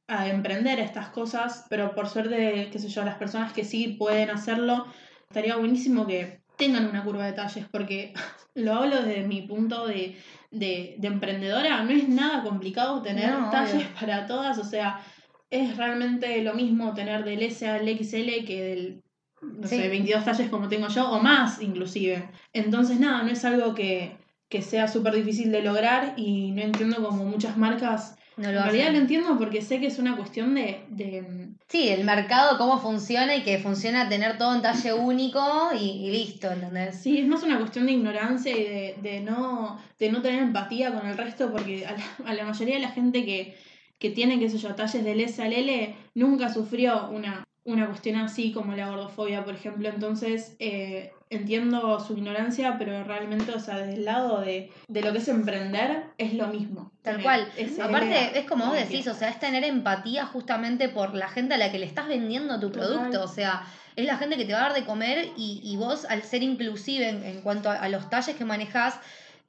a 0.08 0.27
emprender 0.29 0.79
estas 0.79 1.10
cosas, 1.10 1.65
pero 1.70 1.96
por 1.96 2.08
suerte, 2.08 2.70
qué 2.72 2.79
sé 2.79 2.88
yo, 2.89 3.03
las 3.03 3.15
personas 3.15 3.53
que 3.53 3.63
sí 3.65 3.96
pueden 3.98 4.29
hacerlo, 4.29 4.86
estaría 5.29 5.55
buenísimo 5.58 6.05
que 6.05 6.41
tengan 6.58 6.88
una 6.88 7.03
curva 7.03 7.25
de 7.25 7.34
talles, 7.34 7.65
porque 7.72 8.13
lo 8.55 8.74
hablo 8.75 9.01
desde 9.01 9.24
mi 9.27 9.41
punto 9.43 9.88
de, 9.88 10.17
de, 10.51 10.96
de 11.00 11.08
emprendedora, 11.08 11.81
no 11.84 11.91
es 11.91 12.08
nada 12.08 12.43
complicado 12.43 13.01
tener 13.01 13.31
No, 13.31 13.50
talles 13.50 13.74
obvio. 13.75 13.96
para 14.00 14.27
todas, 14.27 14.58
o 14.60 14.63
sea, 14.63 15.01
es 15.50 15.75
realmente 15.77 16.41
lo 16.43 16.53
mismo 16.53 16.93
tener 16.93 17.24
del 17.24 17.41
S 17.43 17.67
al 17.67 17.88
XL 17.88 18.46
que 18.46 18.62
del, 18.62 19.03
no 19.41 19.67
Sí. 19.67 19.75
sé, 19.77 19.88
22 19.89 20.24
talles 20.25 20.50
como 20.50 20.67
tengo 20.67 20.88
yo, 20.88 21.10
o 21.12 21.19
más 21.21 21.62
inclusive. 21.62 22.29
Entonces, 22.53 23.00
nada, 23.00 23.24
no 23.24 23.29
es 23.31 23.43
algo 23.45 23.74
que, 23.74 24.15
que 24.50 24.62
sea 24.62 24.88
súper 24.88 25.13
difícil 25.15 25.51
de 25.51 25.62
lograr 25.63 26.13
y 26.17 26.51
no 26.51 26.62
entiendo 26.62 27.01
como 27.03 27.25
muchas 27.25 27.57
marcas 27.57 28.15
No 28.38 28.50
en 28.50 28.55
lo 28.55 28.62
realidad 28.62 28.86
hacen. 28.88 28.95
lo 28.95 29.01
entiendo 29.01 29.38
porque 29.38 29.62
sé 29.62 29.79
que 29.79 29.88
es 29.88 29.98
una 30.00 30.15
cuestión 30.15 30.53
de, 30.55 30.86
de- 30.89 31.50
Sí, 31.69 31.88
el 31.89 32.03
mercado, 32.03 32.57
cómo 32.57 32.79
funciona 32.79 33.33
y 33.36 33.43
que 33.43 33.57
funciona 33.57 34.10
tener 34.10 34.38
todo 34.38 34.53
en 34.55 34.62
talle 34.62 34.93
único 35.12 35.41
y, 35.79 35.86
y 36.07 36.12
listo, 36.12 36.51
¿entendés? 36.51 37.01
Sí, 37.01 37.17
es 37.19 37.27
más 37.27 37.43
una 37.43 37.57
cuestión 37.60 37.86
de 37.86 37.93
ignorancia 37.93 38.51
y 38.55 38.63
de, 38.63 38.95
de 39.01 39.21
no, 39.21 39.79
de 40.00 40.12
no 40.12 40.21
tener 40.21 40.43
empatía 40.43 40.93
con 40.93 41.07
el 41.07 41.17
resto 41.17 41.51
porque 41.51 41.86
a 41.86 41.93
la, 41.93 42.29
a 42.29 42.33
la 42.33 42.45
mayoría 42.45 42.75
de 42.75 42.81
la 42.81 42.91
gente 42.91 43.24
que, 43.25 43.55
que 44.00 44.10
tiene, 44.10 44.38
qué 44.39 44.50
sé 44.50 44.57
yo, 44.57 44.75
talles 44.75 45.03
del 45.03 45.21
S 45.21 45.41
al 45.41 45.53
L 45.53 45.95
nunca 46.15 46.50
sufrió 46.53 47.10
una, 47.10 47.43
una 47.63 47.88
cuestión 47.88 48.15
así 48.18 48.51
como 48.51 48.74
la 48.74 48.88
gordofobia, 48.89 49.44
por 49.46 49.53
ejemplo. 49.53 49.88
Entonces 49.89 50.56
eh, 50.60 51.12
entiendo 51.30 52.00
su 52.00 52.13
ignorancia, 52.13 52.77
pero 52.77 53.03
realmente, 53.03 53.51
o 53.51 53.60
sea, 53.60 53.77
desde 53.77 53.94
el 53.94 54.06
lado 54.06 54.41
de, 54.41 54.72
de 54.88 55.01
lo 55.01 55.12
que 55.12 55.20
es 55.20 55.27
emprender, 55.27 56.06
es 56.18 56.34
lo 56.34 56.48
mismo. 56.48 56.91
Tal 57.01 57.18
Tener 57.18 57.24
cual. 57.24 57.48
Aparte, 57.82 58.39
es 58.39 58.46
como 58.46 58.65
vos 58.65 58.75
decís, 58.75 59.08
o 59.08 59.13
sea, 59.13 59.30
es 59.30 59.39
tener 59.39 59.63
empatía 59.63 60.25
justamente 60.25 60.89
por 60.89 61.13
la 61.13 61.30
gente 61.30 61.53
a 61.56 61.58
la 61.58 61.72
que 61.72 61.80
le 61.80 61.86
estás 61.86 62.08
vendiendo 62.08 62.60
tu 62.60 62.72
Total. 62.72 62.88
producto. 62.88 63.24
O 63.24 63.27
sea, 63.27 63.63
es 63.96 64.06
la 64.06 64.18
gente 64.18 64.38
que 64.38 64.46
te 64.46 64.53
va 64.53 64.60
a 64.60 64.70
dar 64.70 64.74
de 64.74 64.86
comer 64.86 65.30
y, 65.38 65.62
y 65.63 65.77
vos, 65.77 66.06
al 66.06 66.24
ser 66.24 66.44
inclusive 66.44 67.10
en, 67.10 67.24
en 67.24 67.41
cuanto 67.41 67.70
a, 67.70 67.75
a 67.75 67.89
los 67.89 68.10
talles 68.10 68.36
que 68.36 68.46
manejás, 68.46 69.00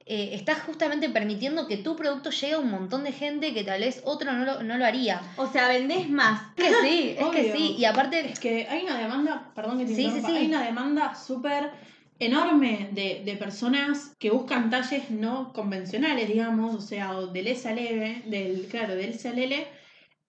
eh, 0.05 0.31
estás 0.33 0.61
justamente 0.61 1.09
permitiendo 1.09 1.67
que 1.67 1.77
tu 1.77 1.95
producto 1.95 2.29
llegue 2.31 2.53
a 2.53 2.59
un 2.59 2.69
montón 2.71 3.03
de 3.03 3.11
gente 3.13 3.53
que 3.53 3.63
tal 3.63 3.81
vez 3.81 4.01
otro 4.05 4.33
no 4.33 4.45
lo, 4.45 4.63
no 4.63 4.77
lo 4.77 4.85
haría. 4.85 5.33
O 5.35 5.47
sea, 5.47 5.67
vendés 5.67 6.09
más. 6.09 6.51
Es 6.57 6.65
que 6.65 6.73
sí, 6.81 7.15
es 7.19 7.29
que 7.29 7.51
sí. 7.53 7.75
Y 7.77 7.85
aparte, 7.85 8.31
Es 8.31 8.39
que 8.39 8.67
hay 8.67 8.83
una 8.83 8.97
demanda, 8.99 9.51
perdón 9.55 9.79
que 9.79 9.85
te 9.85 9.95
Sí, 9.95 10.11
sí, 10.11 10.21
interrumpa, 10.21 10.29
sí. 10.31 10.35
hay 10.37 10.47
una 10.47 10.63
demanda 10.63 11.15
súper 11.15 11.71
enorme 12.19 12.89
de, 12.93 13.23
de 13.25 13.35
personas 13.37 14.15
que 14.19 14.29
buscan 14.31 14.69
talles 14.69 15.09
no 15.09 15.51
convencionales, 15.53 16.27
digamos, 16.27 16.75
o 16.75 16.81
sea, 16.81 17.17
o 17.17 17.27
del 17.27 17.47
S 17.47 17.67
al 17.67 17.77
L, 17.79 18.23
del, 18.27 18.67
claro, 18.67 18.95
del 18.95 19.11
S 19.11 19.27
al 19.27 19.39
L, 19.39 19.67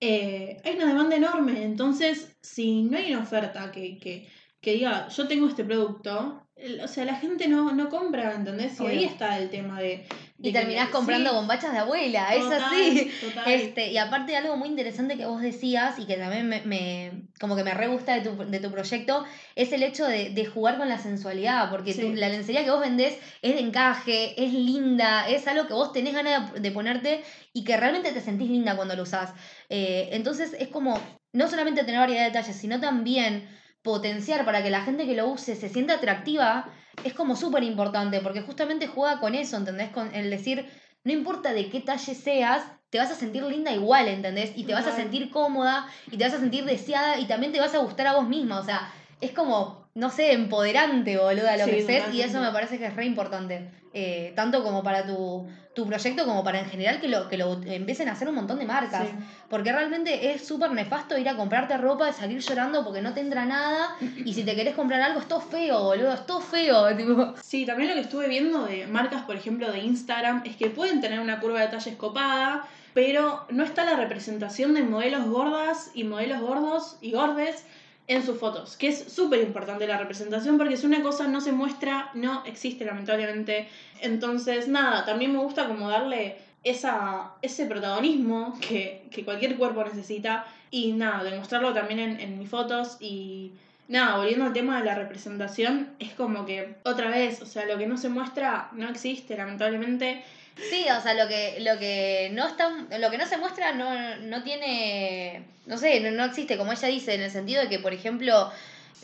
eh, 0.01 0.61
hay 0.65 0.75
una 0.77 0.87
demanda 0.87 1.17
enorme. 1.17 1.63
Entonces, 1.65 2.37
si 2.43 2.83
no 2.85 2.99
hay 2.99 3.13
una 3.15 3.23
oferta 3.23 3.71
que, 3.73 3.99
que, 3.99 4.29
que 4.65 4.73
diga, 4.73 5.09
yo 5.09 5.29
tengo 5.29 5.47
este 5.49 5.63
producto, 5.65 6.41
o 6.83 6.89
sea, 6.89 7.05
la 7.05 7.17
gente 7.17 7.47
no, 7.49 7.73
no 7.73 7.91
compra, 7.91 8.33
¿entendés? 8.35 8.81
Y 8.81 8.87
ahí 8.87 9.05
está 9.05 9.37
el 9.39 9.51
tema 9.51 9.81
de... 9.81 10.07
de 10.39 10.49
y 10.49 10.53
que- 10.53 10.59
terminás 10.59 10.89
comprando 10.89 11.31
sí, 11.31 11.37
bombachas 11.37 11.73
de 11.73 11.79
abuela, 11.79 12.33
es 12.35 12.43
total, 12.45 12.63
así. 12.63 13.11
total. 13.21 13.53
Este, 13.53 13.91
y 13.93 13.99
aparte 13.99 14.37
algo 14.37 14.57
muy 14.57 14.69
interesante 14.69 15.17
que 15.19 15.27
vos 15.27 15.43
decías 15.43 15.99
y 15.99 16.07
que 16.07 16.17
también 16.17 16.49
me, 16.49 16.63
me- 16.63 17.25
como 17.41 17.57
que 17.57 17.65
me 17.65 17.75
re 17.75 17.89
gusta 17.89 18.15
de 18.15 18.21
tu, 18.23 18.37
de 18.45 18.61
tu 18.61 18.71
proyecto, 18.71 19.25
es 19.57 19.73
el 19.73 19.83
hecho 19.83 20.07
de, 20.07 20.31
de 20.31 20.47
jugar 20.47 20.79
con 20.79 20.89
la 20.89 20.99
sensualidad, 20.99 21.71
porque 21.71 21.93
Sí. 21.93 22.15
la 22.15 22.29
lencería 22.29 22.65
que 22.65 22.71
vos 22.71 22.81
vendés 22.81 23.19
es 23.43 23.55
de 23.57 23.61
encaje, 23.61 24.43
es 24.43 24.53
linda, 24.55 25.29
es 25.29 25.47
algo 25.49 25.67
que 25.67 25.75
vos 25.75 25.93
tenés 25.93 26.15
ganas 26.15 26.55
de, 26.55 26.61
de 26.61 26.71
ponerte 26.71 27.23
y 27.53 27.65
que 27.65 27.77
realmente 27.77 28.13
te 28.13 28.21
sentís 28.21 28.49
linda 28.49 28.77
cuando 28.77 28.97
lo 28.97 29.03
usás. 29.03 29.35
Eh, 29.69 30.09
entonces 30.13 30.57
es 30.59 30.69
como 30.69 30.99
no 31.33 31.49
solamente 31.49 31.83
tener 31.85 31.99
variedad 32.01 32.21
de 32.23 32.29
detalles, 32.31 32.57
sino 32.57 32.81
también 32.81 33.49
potenciar 33.85 34.47
para 34.47 34.63
que 34.63 34.71
la 34.71 34.81
gente 34.81 35.07
que 35.07 35.15
lo 35.15 35.29
use 35.29 35.55
se 35.55 35.69
sienta 35.69 35.95
atractiva, 35.95 36.73
es 37.05 37.13
como 37.13 37.37
súper 37.37 37.63
importante, 37.63 38.21
porque 38.21 38.41
justamente 38.41 38.87
juega 38.87 39.21
con 39.21 39.35
eso, 39.35 39.59
¿entendés? 39.59 39.91
Con 39.91 40.13
el 40.15 40.31
decir, 40.31 40.67
no 41.05 41.13
importa 41.13 41.53
de 41.53 41.69
qué 41.69 41.81
talle 41.81 42.15
seas, 42.15 42.65
te 42.89 42.99
vas 42.99 43.11
a 43.11 43.15
sentir 43.15 43.43
linda 43.45 43.71
igual, 43.73 44.09
¿entendés? 44.09 44.53
Y 44.57 44.65
te 44.65 44.73
vas 44.73 44.87
a 44.87 44.97
sentir 44.97 45.31
cómoda 45.31 45.87
y 46.11 46.17
te 46.17 46.25
vas 46.25 46.33
a 46.33 46.41
sentir 46.41 46.65
deseada 46.65 47.21
y 47.21 47.27
también 47.27 47.53
te 47.53 47.61
vas 47.61 47.75
a 47.75 47.79
gustar 47.79 48.07
a 48.07 48.15
vos 48.15 48.27
misma, 48.27 48.59
o 48.59 48.65
sea, 48.65 48.91
es 49.21 49.33
como, 49.33 49.84
no 49.95 50.11
sé, 50.11 50.33
empoderante, 50.33 51.17
boluda, 51.17 51.57
lo 51.57 51.65
Sí, 51.67 51.71
que 51.71 51.83
sé, 51.83 52.03
y 52.13 52.21
eso 52.21 52.41
me 52.41 52.51
parece 52.51 52.79
que 52.79 52.87
es 52.87 52.97
re 52.97 53.05
importante, 53.05 53.71
eh, 53.93 54.33
tanto 54.35 54.65
como 54.65 54.83
para 54.83 55.07
tu, 55.07 55.47
tu 55.73 55.87
proyecto 55.87 56.25
como 56.25 56.43
para 56.43 56.59
en 56.59 56.67
general 56.67 57.01
que 57.01 57.07
lo, 57.07 57.29
que 57.29 57.37
lo 57.37 57.61
empiecen 57.63 58.09
a 58.09 58.13
hacer 58.13 58.29
un 58.29 58.35
montón 58.35 58.59
de 58.59 58.65
marcas. 58.65 59.07
Sí. 59.07 59.15
Porque 59.49 59.73
realmente 59.73 60.33
es 60.33 60.47
súper 60.47 60.73
nefasto 60.73 61.17
ir 61.17 61.29
a 61.29 61.37
comprarte 61.37 61.77
ropa 61.77 62.09
y 62.09 62.13
salir 62.13 62.41
llorando 62.41 62.85
porque 62.85 63.03
no 63.03 63.15
te 63.15 63.21
entra 63.21 63.45
nada. 63.45 63.97
Y 64.25 64.35
si 64.35 64.43
te 64.43 64.57
querés 64.57 64.75
comprar 64.75 65.01
algo, 65.01 65.21
es 65.21 65.29
todo 65.29 65.41
feo, 65.41 65.85
boludo. 65.85 66.13
Es 66.13 66.27
todo 66.27 66.41
feo. 66.41 66.97
Tipo. 66.97 67.35
Sí, 67.43 67.67
también 67.67 67.91
lo 67.91 67.95
que 67.95 68.03
estuve 68.03 68.29
viendo 68.29 68.65
de 68.65 68.87
marcas, 68.89 69.23
por 69.23 69.37
ejemplo, 69.37 69.71
de 69.71 69.79
Instagram, 69.79 70.43
es 70.45 70.57
que 70.57 70.71
pueden 70.71 71.01
tener 71.01 71.21
una 71.21 71.39
curva 71.39 71.61
de 71.61 71.69
talles 71.69 71.95
copada, 71.97 72.67
pero 72.95 73.47
no 73.51 73.63
está 73.63 73.85
la 73.85 73.97
representación 73.97 74.75
de 74.75 74.83
modelos 74.83 75.27
gordas 75.27 75.91
y 75.95 76.05
modelos 76.05 76.41
gordos 76.41 76.97
y 77.01 77.13
gordes 77.13 77.65
en 78.07 78.23
sus 78.23 78.39
fotos, 78.39 78.77
que 78.77 78.89
es 78.89 79.13
súper 79.13 79.41
importante 79.41 79.87
la 79.87 79.97
representación 79.97 80.59
porque 80.59 80.77
si 80.77 80.87
una 80.87 81.03
cosa 81.03 81.27
no 81.27 81.41
se 81.41 81.53
muestra, 81.53 82.11
no 82.15 82.45
existe 82.45 82.85
lamentablemente. 82.85 83.67
Entonces, 84.01 84.69
nada, 84.69 85.05
también 85.05 85.33
me 85.33 85.39
gusta 85.39 85.67
como 85.67 85.89
darle 85.89 86.37
esa, 86.65 87.33
ese 87.41 87.67
protagonismo 87.67 88.59
que, 88.61 89.07
que 89.11 89.25
cualquier 89.25 89.57
cuerpo 89.57 89.85
necesita 89.85 90.45
y 90.71 90.93
nada, 90.93 91.25
demostrarlo 91.25 91.73
también 91.73 92.01
en, 92.01 92.21
en 92.21 92.39
mis 92.39 92.49
fotos 92.49 92.99
y 93.01 93.53
nada, 93.89 94.19
volviendo 94.19 94.47
al 94.47 94.53
tema 94.53 94.79
de 94.79 94.87
la 94.87 94.95
representación, 94.95 95.91
es 95.99 96.13
como 96.15 96.45
que 96.47 96.77
otra 96.85 97.11
vez, 97.11 97.41
o 97.43 97.47
sea, 97.47 97.67
lo 97.67 97.79
que 97.79 97.87
no 97.87 97.97
se 97.97 98.09
muestra 98.09 98.69
no 98.73 98.89
existe, 98.89 99.37
lamentablemente. 99.37 100.23
Sí, 100.57 100.87
o 100.89 101.01
sea, 101.01 101.15
lo 101.15 101.27
que, 101.29 101.59
lo 101.61 101.79
que 101.79 102.31
no 102.33 102.47
está, 102.47 102.69
lo 102.99 103.11
que 103.11 103.19
no 103.19 103.27
se 103.27 103.37
muestra 103.39 103.73
no, 103.73 104.17
no 104.17 104.43
tiene. 104.43 105.45
No 105.67 105.77
sé, 105.79 105.99
no, 106.01 106.11
no 106.13 106.25
existe, 106.25 106.57
como 106.57 106.73
ella 106.73 106.89
dice, 106.89 107.15
en 107.15 107.23
el 107.23 107.31
sentido 107.31 107.63
de 107.63 107.69
que, 107.69 107.79
por 107.79 107.93
ejemplo. 107.93 108.51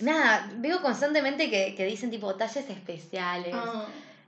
Nada, 0.01 0.49
veo 0.55 0.81
constantemente 0.81 1.51
que, 1.51 1.75
que 1.75 1.85
dicen 1.85 2.11
tipo 2.11 2.35
talles 2.35 2.71
especiales. 2.71 3.53
Ah, 3.55 3.85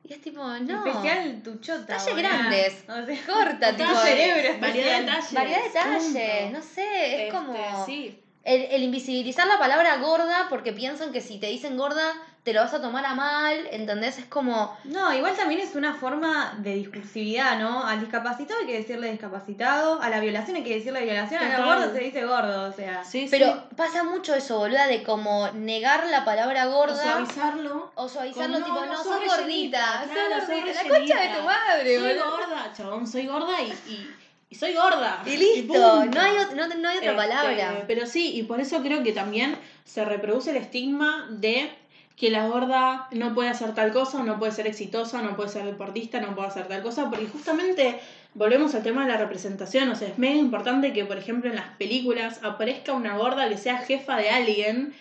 Y 0.06 0.12
es 0.12 0.20
tipo, 0.20 0.42
no. 0.44 0.86
Especial 0.86 1.40
tu 1.42 1.60
chota. 1.60 1.96
Talles 1.96 2.16
grandes. 2.16 2.84
O 2.88 3.06
sea, 3.06 3.18
Corta, 3.26 3.72
tipo. 3.76 3.94
Cerebro 4.00 4.60
variedad 4.60 5.00
de 5.00 5.06
talles. 5.06 5.32
Variedad 5.32 5.62
de 5.62 5.70
talles, 5.70 6.04
punto. 6.04 6.58
no 6.58 6.62
sé, 6.62 7.14
es 7.14 7.20
Este, 7.20 7.28
como. 7.30 7.86
Sí, 7.86 8.20
El, 8.44 8.62
el 8.62 8.82
invisibilizar 8.82 9.46
la 9.46 9.58
palabra 9.58 9.96
gorda 9.98 10.46
porque 10.48 10.72
piensan 10.72 11.12
que 11.12 11.20
si 11.20 11.38
te 11.38 11.46
dicen 11.46 11.76
gorda 11.76 12.12
te 12.42 12.52
lo 12.52 12.60
vas 12.60 12.74
a 12.74 12.82
tomar 12.82 13.06
a 13.06 13.14
mal, 13.14 13.68
¿entendés? 13.70 14.18
Es 14.18 14.24
como, 14.24 14.76
No, 14.82 15.14
igual 15.14 15.36
también 15.36 15.60
es 15.60 15.76
una 15.76 15.94
forma 15.94 16.54
de 16.58 16.74
discursividad, 16.74 17.56
¿no? 17.60 17.86
Al 17.86 18.00
discapacitado 18.00 18.58
hay 18.58 18.66
que 18.66 18.78
decirle 18.78 19.12
discapacitado, 19.12 20.02
a 20.02 20.08
la 20.10 20.18
violación 20.18 20.56
hay 20.56 20.64
que 20.64 20.74
decirle 20.74 21.04
violación, 21.04 21.40
a 21.40 21.56
los 21.56 21.64
gordos 21.66 21.92
se 21.92 22.00
dice 22.00 22.24
gordo, 22.24 22.68
o 22.68 22.72
sea. 22.72 23.04
sí, 23.04 23.28
pero 23.30 23.46
sí. 23.46 23.60
pasa 23.76 24.02
mucho 24.02 24.34
eso, 24.34 24.58
boluda, 24.58 24.88
de 24.88 25.04
como 25.04 25.50
negar 25.52 26.04
la 26.08 26.24
palabra 26.24 26.66
O 26.66 26.72
gorda 26.72 27.00
suavizarlo. 27.00 27.92
o 27.94 28.08
suavizarlo, 28.08 28.54
Con, 28.54 28.60
no, 28.60 28.66
tipo, 28.66 28.80
no, 28.80 28.92
no, 28.92 28.96
sos 28.96 29.04
sos 29.04 29.36
rellenita, 29.36 29.78
gordita, 30.02 30.12
claro, 30.12 30.34
sos 30.34 30.40
sos 30.40 30.48
gordita, 30.48 30.72
la 30.74 30.82
rellenita. 30.82 31.14
concha 31.14 31.20
de 31.20 31.38
tu 31.38 31.44
madre, 31.46 31.98
Soy 32.00 32.08
boludo. 32.18 32.30
gorda, 32.38 32.72
chabón, 32.76 33.06
soy 33.06 33.26
gorda 33.28 33.60
y, 33.62 33.70
y, 33.88 34.16
y 34.52 34.54
soy 34.54 34.74
gorda. 34.74 35.22
Y 35.26 35.36
listo, 35.38 35.72
no 36.04 36.20
hay, 36.20 36.32
no, 36.54 36.66
no 36.76 36.88
hay 36.88 36.98
otra 36.98 37.12
Este, 37.12 37.14
palabra. 37.14 37.84
Pero 37.86 38.06
sí, 38.06 38.36
y 38.36 38.42
por 38.42 38.60
eso 38.60 38.82
creo 38.82 39.02
que 39.02 39.12
también 39.12 39.56
se 39.84 40.04
reproduce 40.04 40.50
el 40.50 40.56
estigma 40.58 41.26
de 41.30 41.70
que 42.16 42.30
la 42.30 42.46
gorda 42.46 43.08
no 43.12 43.34
puede 43.34 43.48
hacer 43.48 43.74
tal 43.74 43.92
cosa, 43.92 44.22
no 44.22 44.38
puede 44.38 44.52
ser 44.52 44.66
exitosa, 44.66 45.22
no 45.22 45.34
puede 45.36 45.48
ser 45.48 45.64
deportista, 45.64 46.20
no 46.20 46.34
puede 46.34 46.48
hacer 46.48 46.68
tal 46.68 46.82
cosa, 46.82 47.08
porque 47.08 47.26
justamente 47.26 47.98
volvemos 48.34 48.74
al 48.74 48.82
tema 48.82 49.06
de 49.06 49.12
la 49.12 49.18
representación, 49.18 49.88
o 49.88 49.96
sea, 49.96 50.08
es 50.08 50.18
mega 50.18 50.36
importante 50.36 50.92
que, 50.92 51.04
por 51.06 51.16
ejemplo, 51.18 51.48
en 51.50 51.56
las 51.56 51.74
películas 51.78 52.40
aparezca 52.42 52.92
una 52.92 53.16
gorda 53.16 53.48
que 53.48 53.56
sea 53.56 53.78
jefa 53.78 54.16
de 54.18 54.28
alguien. 54.30 54.94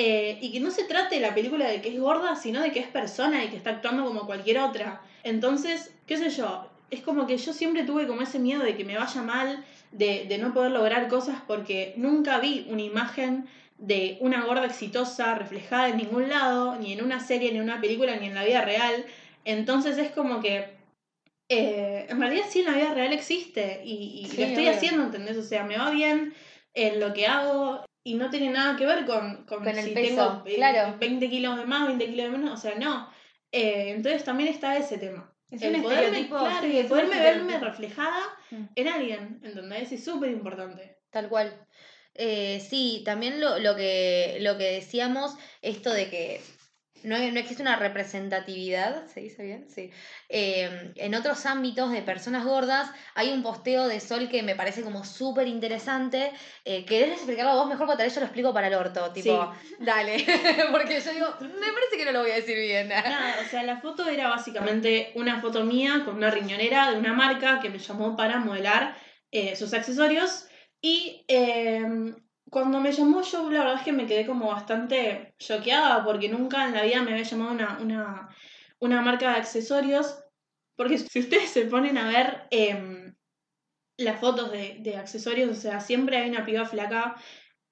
eh, 0.00 0.38
y 0.40 0.52
que 0.52 0.60
no 0.60 0.70
se 0.70 0.84
trate 0.84 1.16
de 1.16 1.20
la 1.22 1.34
película 1.34 1.66
de 1.66 1.80
que 1.80 1.88
es 1.88 1.98
gorda, 1.98 2.36
sino 2.36 2.60
de 2.60 2.70
que 2.70 2.78
es 2.78 2.86
persona 2.86 3.42
y 3.44 3.48
que 3.48 3.56
está 3.56 3.70
actuando 3.70 4.04
como 4.04 4.26
cualquier 4.26 4.58
otra. 4.60 5.00
Entonces, 5.24 5.92
qué 6.06 6.16
sé 6.16 6.30
yo, 6.30 6.67
es 6.90 7.02
como 7.02 7.26
que 7.26 7.36
yo 7.36 7.52
siempre 7.52 7.84
tuve 7.84 8.06
como 8.06 8.22
ese 8.22 8.38
miedo 8.38 8.62
de 8.62 8.76
que 8.76 8.84
me 8.84 8.96
vaya 8.96 9.22
mal 9.22 9.64
de, 9.92 10.26
de 10.28 10.38
no 10.38 10.52
poder 10.54 10.72
lograr 10.72 11.08
cosas 11.08 11.40
porque 11.46 11.94
nunca 11.96 12.38
vi 12.38 12.66
una 12.70 12.82
imagen 12.82 13.46
de 13.78 14.16
una 14.20 14.44
gorda 14.44 14.66
exitosa 14.66 15.34
reflejada 15.34 15.88
en 15.90 15.98
ningún 15.98 16.28
lado, 16.28 16.76
ni 16.76 16.92
en 16.92 17.02
una 17.04 17.20
serie, 17.20 17.52
ni 17.52 17.58
en 17.58 17.64
una 17.64 17.80
película, 17.80 18.16
ni 18.16 18.26
en 18.26 18.34
la 18.34 18.44
vida 18.44 18.62
real. 18.64 19.04
Entonces 19.44 19.98
es 19.98 20.10
como 20.10 20.40
que 20.40 20.76
eh, 21.48 22.06
en 22.08 22.20
realidad 22.20 22.44
sí 22.48 22.60
en 22.60 22.66
la 22.66 22.72
vida 22.76 22.94
real 22.94 23.12
existe 23.12 23.80
y, 23.84 24.20
y 24.24 24.28
Sí, 24.28 24.36
lo 24.36 24.44
estoy 24.44 24.64
obvio. 24.64 24.76
haciendo, 24.76 25.04
¿entendés? 25.04 25.36
O 25.36 25.42
sea, 25.42 25.64
me 25.64 25.78
va 25.78 25.90
bien 25.90 26.34
en 26.74 27.00
lo 27.00 27.12
que 27.14 27.26
hago 27.26 27.84
y 28.04 28.14
no 28.14 28.30
tiene 28.30 28.50
nada 28.50 28.76
que 28.76 28.86
ver 28.86 29.06
con, 29.06 29.44
con, 29.46 29.64
Con 29.64 29.78
el 29.78 29.84
si 29.84 29.90
peso, 29.90 30.16
tengo 30.16 30.42
eh, 30.46 30.54
claro. 30.56 30.96
20 30.98 31.28
kilos 31.30 31.56
de 31.56 31.66
más, 31.66 31.86
20 31.86 32.06
kilos 32.06 32.30
de 32.32 32.38
menos, 32.38 32.58
o 32.58 32.62
sea, 32.62 32.74
no. 32.78 33.08
Eh, 33.52 33.90
entonces 33.96 34.24
también 34.24 34.48
está 34.50 34.76
ese 34.76 34.98
tema. 34.98 35.32
Es 35.50 35.62
el 35.62 35.76
un 35.76 35.82
poderme, 35.82 36.04
estereotipo, 36.06 36.38
claro, 36.38 36.60
sí, 36.60 36.66
y 36.66 36.70
el 36.70 36.76
es 36.76 36.82
un 36.84 36.88
poderme 36.90 37.20
verme 37.20 37.58
reflejada 37.58 38.22
Mm. 38.50 38.64
en 38.76 38.88
alguien, 38.88 39.40
¿entendés? 39.42 39.92
Es 39.92 40.04
súper 40.04 40.30
importante. 40.30 40.96
Tal 41.10 41.28
cual. 41.28 41.66
Eh, 42.14 42.60
sí, 42.68 43.02
también 43.04 43.40
lo, 43.40 43.58
lo 43.58 43.76
que, 43.76 44.38
lo 44.40 44.56
que 44.58 44.72
decíamos, 44.72 45.36
esto 45.62 45.92
de 45.92 46.08
que 46.10 46.40
no, 47.04 47.18
no 47.18 47.40
existe 47.40 47.62
una 47.62 47.76
representatividad, 47.76 49.06
¿se 49.06 49.20
dice 49.20 49.44
bien? 49.44 49.66
Sí. 49.68 49.90
Eh, 50.28 50.92
en 50.96 51.14
otros 51.14 51.46
ámbitos 51.46 51.92
de 51.92 52.02
personas 52.02 52.44
gordas 52.44 52.90
hay 53.14 53.30
un 53.30 53.42
posteo 53.42 53.88
de 53.88 54.00
Sol 54.00 54.28
que 54.28 54.42
me 54.42 54.54
parece 54.54 54.82
como 54.82 55.04
súper 55.04 55.46
interesante. 55.48 56.32
Eh, 56.64 56.84
¿Querés 56.84 57.12
explicarlo 57.12 57.54
vos 57.54 57.68
mejor? 57.68 57.86
Porque 57.86 57.98
tal 57.98 58.06
vez 58.06 58.14
yo 58.14 58.20
lo 58.20 58.26
explico 58.26 58.52
para 58.52 58.68
el 58.68 58.74
orto, 58.74 59.12
tipo, 59.12 59.52
dale, 59.78 60.24
porque 60.72 61.00
yo 61.00 61.12
digo, 61.12 61.26
me 61.40 61.72
parece 61.72 61.96
que 61.96 62.04
no 62.04 62.12
lo 62.12 62.22
voy 62.22 62.30
a 62.30 62.36
decir 62.36 62.58
bien. 62.58 62.88
Nada, 62.88 63.36
o 63.44 63.48
sea, 63.48 63.62
la 63.62 63.80
foto 63.80 64.08
era 64.08 64.28
básicamente 64.28 65.12
una 65.14 65.40
foto 65.40 65.64
mía 65.64 66.02
con 66.04 66.16
una 66.16 66.30
riñonera 66.30 66.90
de 66.90 66.98
una 66.98 67.12
marca 67.12 67.60
que 67.60 67.70
me 67.70 67.78
llamó 67.78 68.16
para 68.16 68.38
modelar 68.38 68.96
eh, 69.30 69.56
sus 69.56 69.72
accesorios. 69.74 70.46
Y 70.80 71.24
eh, 71.28 72.14
cuando 72.50 72.80
me 72.80 72.92
llamó, 72.92 73.22
yo 73.22 73.50
la 73.50 73.60
verdad 73.60 73.76
es 73.76 73.82
que 73.82 73.92
me 73.92 74.06
quedé 74.06 74.26
como 74.26 74.48
bastante 74.48 75.34
choqueada 75.38 76.04
porque 76.04 76.28
nunca 76.28 76.64
en 76.66 76.74
la 76.74 76.82
vida 76.82 77.02
me 77.02 77.12
había 77.12 77.24
llamado 77.24 77.52
una, 77.52 77.78
una, 77.80 78.28
una 78.78 79.02
marca 79.02 79.30
de 79.32 79.36
accesorios. 79.38 80.18
Porque 80.76 80.98
si 80.98 81.18
ustedes 81.20 81.50
se 81.50 81.62
ponen 81.66 81.98
a 81.98 82.08
ver 82.08 82.46
em, 82.50 83.14
las 83.96 84.20
fotos 84.20 84.52
de, 84.52 84.76
de 84.80 84.96
accesorios, 84.96 85.50
o 85.50 85.60
sea, 85.60 85.80
siempre 85.80 86.16
hay 86.18 86.30
una 86.30 86.44
piba 86.46 86.64
flaca, 86.64 87.16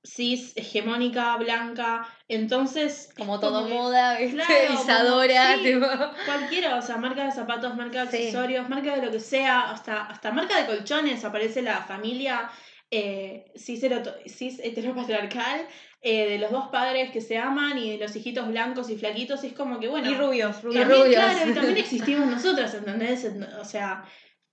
cis, 0.05 0.53
hegemónica, 0.57 1.37
blanca. 1.37 2.07
Entonces. 2.29 3.11
Como 3.17 3.39
todo 3.41 3.67
que- 3.67 3.75
moda, 3.75 4.19
¿viste? 4.19 4.37
Claro, 4.37 4.55
como- 4.69 4.81
Isadora, 4.83 5.55
sí. 5.57 5.63
tipo. 5.65 5.87
Cualquiera, 6.25 6.77
o 6.77 6.83
sea, 6.83 6.97
marca 6.97 7.25
de 7.25 7.33
zapatos, 7.33 7.77
marca 7.77 8.05
de 8.07 8.11
Sí. 8.11 8.17
accesorios, 8.17 8.69
marca 8.69 8.97
de 8.97 9.07
lo 9.07 9.13
que 9.13 9.21
sea, 9.21 9.71
hasta, 9.71 10.03
hasta 10.07 10.33
marca 10.33 10.61
de 10.61 10.67
colchones, 10.67 11.25
aparece 11.25 11.63
la 11.63 11.79
familia 11.83 12.51
eh, 12.91 13.53
cis, 13.57 13.83
heteropatriarcal 13.83 15.67
eh, 16.03 16.29
de 16.29 16.39
los 16.39 16.51
dos 16.51 16.69
padres 16.69 17.11
que 17.11 17.21
se 17.21 17.37
aman 17.37 17.79
y 17.79 17.91
de 17.93 17.99
los 17.99 18.15
hijitos 18.15 18.47
blancos 18.49 18.91
y 18.91 18.97
flaquitos, 18.97 19.43
y 19.45 19.49
es 19.49 19.53
como 19.55 19.81
que 19.81 19.89
bueno. 19.89 20.11
Y 20.11 20.15
rubios, 20.15 20.63
rubios. 20.63 20.83
también, 20.83 21.03
rubios. 21.03 21.25
claro, 21.25 21.51
y 21.51 21.55
también 21.55 21.77
existimos 21.79 22.27
nosotras, 22.27 22.75
¿entendés? 22.75 23.29
O 23.61 23.65
sea, 23.65 24.05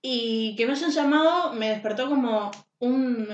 y 0.01 0.55
que 0.57 0.65
me 0.65 0.73
hayan 0.73 0.91
llamado 0.91 1.53
me 1.53 1.69
despertó 1.69 2.09
como 2.09 2.51
un, 2.79 3.27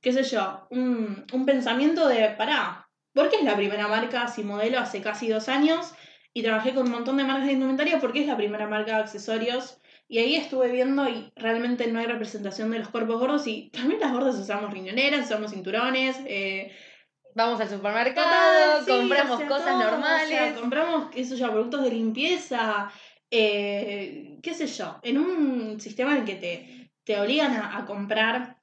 qué 0.00 0.12
sé 0.12 0.22
yo, 0.22 0.66
un, 0.70 1.24
un 1.32 1.46
pensamiento 1.46 2.06
de, 2.06 2.28
pará, 2.30 2.88
¿por 3.12 3.28
qué 3.28 3.36
es 3.36 3.44
la 3.44 3.56
primera 3.56 3.88
marca 3.88 4.28
si 4.28 4.44
modelo 4.44 4.78
hace 4.78 5.00
casi 5.00 5.28
dos 5.28 5.48
años? 5.48 5.92
Y 6.34 6.42
trabajé 6.42 6.72
con 6.72 6.86
un 6.86 6.92
montón 6.92 7.16
de 7.18 7.24
marcas 7.24 7.46
de 7.46 7.52
indumentaria 7.52 8.00
porque 8.00 8.20
es 8.20 8.26
la 8.26 8.36
primera 8.36 8.66
marca 8.66 8.96
de 8.96 9.02
accesorios. 9.02 9.81
Y 10.12 10.18
ahí 10.18 10.36
estuve 10.36 10.70
viendo 10.70 11.08
y 11.08 11.32
realmente 11.36 11.86
no 11.86 11.98
hay 11.98 12.04
representación 12.04 12.70
de 12.70 12.80
los 12.80 12.88
cuerpos 12.88 13.18
gordos 13.18 13.46
y 13.46 13.70
también 13.72 13.98
las 13.98 14.12
gordas 14.12 14.34
usamos 14.34 14.70
riñoneras, 14.70 15.24
usamos 15.24 15.52
cinturones, 15.52 16.18
eh, 16.26 16.70
Vamos 17.34 17.58
al 17.62 17.70
supermercado, 17.70 18.84
sí, 18.84 18.90
compramos 18.90 19.36
o 19.36 19.38
sea, 19.38 19.48
cosas 19.48 19.64
todo, 19.64 19.76
o 19.76 19.80
sea, 19.80 19.90
normales. 19.90 20.60
compramos, 20.60 21.10
qué 21.10 21.24
sé 21.24 21.34
yo, 21.38 21.50
productos 21.50 21.82
de 21.84 21.90
limpieza, 21.92 22.92
eh, 23.30 24.38
qué 24.42 24.52
sé 24.52 24.66
yo, 24.66 24.98
en 25.02 25.16
un 25.16 25.80
sistema 25.80 26.12
en 26.12 26.18
el 26.18 26.24
que 26.26 26.34
te, 26.34 26.90
te 27.04 27.18
obligan 27.18 27.54
a, 27.54 27.78
a 27.78 27.86
comprar 27.86 28.58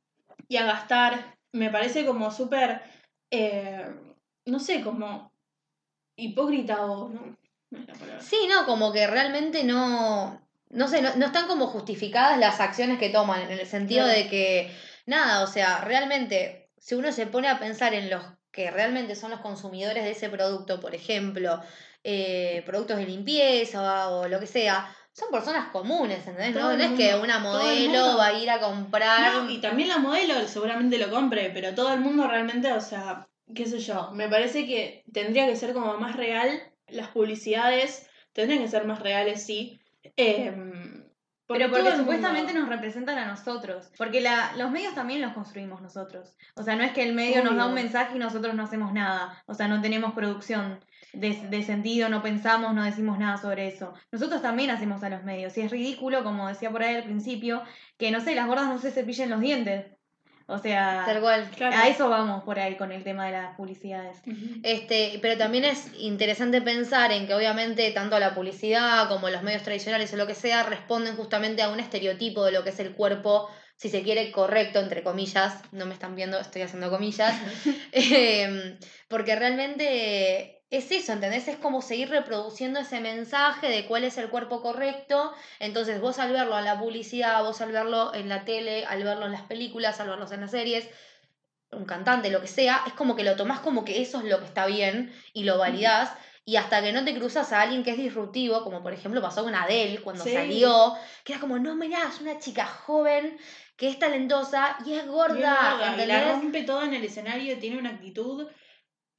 y 0.48 0.58
a 0.58 0.66
gastar, 0.66 1.36
me 1.52 1.72
parece 1.72 2.06
como 2.06 2.30
súper, 2.30 2.80
eh, 3.32 3.88
no 4.46 4.60
sé, 4.60 4.84
como 4.84 5.34
hipócrita 6.16 6.86
o... 6.86 7.10
No, 7.10 7.36
no 7.72 7.80
es 7.80 7.88
la 7.88 7.94
palabra. 7.96 8.22
Sí, 8.22 8.38
no, 8.48 8.68
como 8.68 8.94
que 8.94 9.08
realmente 9.08 9.64
no, 9.64 10.48
no 10.70 10.88
sé, 10.88 11.02
no, 11.02 11.16
no 11.16 11.28
están 11.28 11.48
como 11.48 11.68
justificadas 11.68 12.38
las 12.38 12.60
acciones 12.60 13.00
que 13.00 13.10
toman, 13.10 13.42
en 13.42 13.60
el 13.60 13.66
sentido 13.66 14.06
Claro. 14.06 14.20
de 14.20 14.30
que, 14.30 14.76
nada, 15.06 15.44
o 15.44 15.48
sea, 15.48 15.82
realmente, 15.82 16.70
si 16.78 16.96
uno 16.96 17.12
se 17.12 17.28
pone 17.28 17.48
a 17.48 17.60
pensar 17.60 17.94
en 17.94 18.10
los 18.10 18.24
que 18.52 18.72
realmente 18.72 19.16
son 19.16 19.32
los 19.32 19.42
consumidores 19.42 20.04
de 20.04 20.12
ese 20.12 20.30
producto, 20.30 20.80
por 20.80 20.96
ejemplo, 20.96 21.62
eh, 22.04 22.64
productos 22.66 22.98
de 22.98 23.06
limpieza 23.06 24.10
o, 24.10 24.28
lo 24.28 24.40
que 24.40 24.48
sea, 24.48 24.96
son 25.12 25.30
personas 25.32 25.70
comunes, 25.72 26.26
¿entendés? 26.26 26.54
Todo 26.54 26.78
No, 26.78 26.84
es 26.84 26.92
que 26.92 27.16
una 27.16 27.40
modelo 27.40 28.18
va 28.18 28.28
a 28.28 28.34
ir 28.34 28.50
a 28.50 28.60
comprar... 28.60 29.34
No, 29.34 29.50
y 29.50 29.60
también 29.60 29.90
la 29.90 29.98
modelo 29.98 30.48
seguramente 30.48 30.98
lo 30.98 31.10
compre, 31.10 31.52
pero 31.54 31.76
todo 31.76 31.94
el 31.94 32.00
mundo 32.00 32.28
realmente, 32.28 32.72
o 32.72 32.82
sea, 32.82 33.28
qué 33.54 33.66
sé 33.66 33.80
yo, 33.80 34.12
me 34.12 34.30
parece 34.30 34.66
que 34.66 35.04
tendría 35.12 35.48
que 35.48 35.56
ser 35.56 35.74
como 35.74 35.98
más 35.98 36.16
real, 36.16 36.62
las 36.88 37.10
publicidades 37.10 38.08
tendrían 38.34 38.64
que 38.64 38.70
ser 38.70 38.86
más 38.86 39.00
reales, 39.00 39.46
sí. 39.46 39.79
Em, 40.20 41.04
Pero 41.48 41.70
porque 41.70 41.82
mundo- 41.84 41.98
supuestamente 41.98 42.54
nos 42.54 42.70
representan 42.70 43.18
a 43.18 43.26
nosotros. 43.26 43.92
Porque 43.98 44.22
la, 44.22 44.54
los 44.58 44.70
medios 44.72 44.94
también 44.94 45.22
los 45.22 45.34
construimos 45.34 45.82
nosotros. 45.82 46.36
O 46.56 46.62
sea, 46.64 46.76
no 46.76 46.84
es 46.84 46.92
que 46.92 47.04
el 47.04 47.14
medio 47.14 47.44
nos 47.44 47.56
da 47.56 47.66
un 47.66 47.74
mensaje 47.74 48.16
y 48.16 48.20
nosotros 48.20 48.54
no 48.54 48.64
hacemos 48.64 48.94
nada. 48.94 49.42
O 49.48 49.54
sea, 49.56 49.68
no 49.68 49.82
tenemos 49.82 50.14
producción 50.14 50.80
de, 51.14 51.48
de 51.50 51.64
sentido, 51.64 52.08
no 52.10 52.22
pensamos, 52.22 52.76
no 52.76 52.84
decimos 52.84 53.18
nada 53.18 53.38
sobre 53.38 53.68
eso. 53.68 53.94
Nosotros 54.12 54.42
también 54.44 54.70
hacemos 54.70 55.02
a 55.04 55.10
los 55.10 55.24
medios. 55.24 55.58
Y 55.58 55.62
es 55.62 55.72
ridículo, 55.72 56.24
como 56.24 56.48
decía 56.48 56.70
por 56.70 56.84
ahí 56.84 56.96
al 56.96 57.04
principio, 57.06 57.64
que 57.98 58.12
no 58.12 58.20
sé, 58.22 58.36
las 58.36 58.46
gordas 58.48 58.68
no 58.68 58.78
se 58.78 58.92
cepillen 58.92 59.32
los 59.32 59.40
dientes. 59.40 59.88
O 60.50 60.58
sea, 60.58 61.04
Tal 61.06 61.22
cual. 61.22 61.48
Claro. 61.56 61.78
a 61.78 61.88
eso 61.88 62.10
vamos 62.10 62.44
por 62.44 62.58
ahí 62.58 62.76
con 62.76 62.92
el 62.92 63.04
tema 63.04 63.28
de 63.28 63.34
las 63.34 63.56
publicidades. 63.56 64.18
Este, 64.64 65.20
pero 65.22 65.38
también 65.38 65.64
es 65.64 65.92
interesante 66.00 66.60
pensar 66.60 67.12
en 67.12 67.28
que 67.28 67.36
obviamente 67.36 67.92
tanto 67.92 68.18
la 68.18 68.34
publicidad 68.34 69.08
como 69.08 69.30
los 69.30 69.44
medios 69.44 69.62
tradicionales 69.62 70.12
o 70.14 70.18
lo 70.18 70.26
que 70.26 70.34
sea 70.34 70.64
responden 70.64 71.16
justamente 71.16 71.62
a 71.62 71.70
un 71.70 71.80
estereotipo 71.80 72.44
de 72.46 72.52
lo 72.52 72.64
que 72.64 72.72
es 72.72 72.80
el 72.80 72.94
cuerpo, 72.94 73.48
si 73.76 73.90
se 73.90 74.02
quiere, 74.02 74.32
correcto, 74.32 74.80
entre 74.80 75.04
comillas. 75.04 75.62
No 75.72 75.86
me 75.86 75.94
están 75.94 76.16
viendo, 76.16 76.40
estoy 76.40 76.64
haciendo 76.64 76.90
comillas. 76.90 77.40
Em, 77.92 78.78
porque 79.08 79.36
realmente 79.36 80.59
es 80.72 80.92
eso, 80.92 81.14
¿entendés? 81.14 81.48
Es 81.48 81.58
como 81.58 81.82
seguir 81.82 82.10
reproduciendo 82.10 82.80
ese 82.80 83.00
mensaje 83.00 83.70
de 83.70 83.86
cuál 83.86 84.04
es 84.04 84.18
el 84.18 84.30
cuerpo 84.30 84.62
correcto. 84.62 85.34
Entonces 85.60 86.00
vos 86.00 86.20
al 86.20 86.32
verlo 86.32 86.58
en 86.60 86.66
la 86.66 86.80
publicidad, 86.80 87.44
vos 87.44 87.60
al 87.62 87.72
verlo 87.72 88.14
en 88.14 88.30
la 88.30 88.46
tele, 88.46 88.86
al 88.86 89.04
verlo 89.04 89.26
en 89.26 89.32
las 89.32 89.42
películas, 89.44 90.00
al 90.00 90.10
verlo 90.10 90.32
en 90.32 90.42
las 90.42 90.52
series, 90.52 90.88
un 91.72 91.86
cantante, 91.86 92.30
lo 92.30 92.42
que 92.42 92.48
sea, 92.48 92.84
es 92.86 92.94
como 92.94 93.16
que 93.16 93.24
lo 93.24 93.36
tomás 93.36 93.60
como 93.60 93.84
que 93.84 94.02
eso 94.02 94.20
es 94.20 94.26
lo 94.26 94.40
que 94.40 94.46
está 94.46 94.68
bien 94.68 95.14
y 95.34 95.44
lo 95.44 95.58
validás. 95.58 96.12
Y 96.46 96.56
hasta 96.56 96.82
que 96.82 96.92
no 96.92 97.04
te 97.04 97.16
cruzas 97.16 97.52
a 97.52 97.62
alguien 97.62 97.84
que 97.84 97.92
es 97.92 97.98
disruptivo, 97.98 98.64
como 98.64 98.82
por 98.82 98.94
ejemplo 98.94 99.22
pasó 99.22 99.44
con 99.44 99.54
Adele 99.54 100.02
cuando 100.02 100.24
Sí. 100.24 100.34
salió, 100.34 100.96
que 101.24 101.34
era 101.34 101.40
como, 101.40 101.60
no, 101.60 101.76
mirá, 101.76 102.00
es 102.12 102.22
una 102.22 102.40
chica 102.40 102.66
joven 102.66 103.38
que 103.76 103.88
es 103.88 104.00
talentosa 104.00 104.78
y 104.86 104.94
es 104.94 105.08
gorda. 105.08 105.38
Y 105.38 105.44
es 105.44 105.90
gorda, 105.90 106.04
y 106.04 106.06
la 106.08 106.32
rompe 106.32 106.64
toda 106.64 106.86
en 106.86 106.94
el 106.96 107.06
escenario, 107.06 107.58
tiene 107.60 107.78
una 107.78 107.92
actitud 107.92 108.48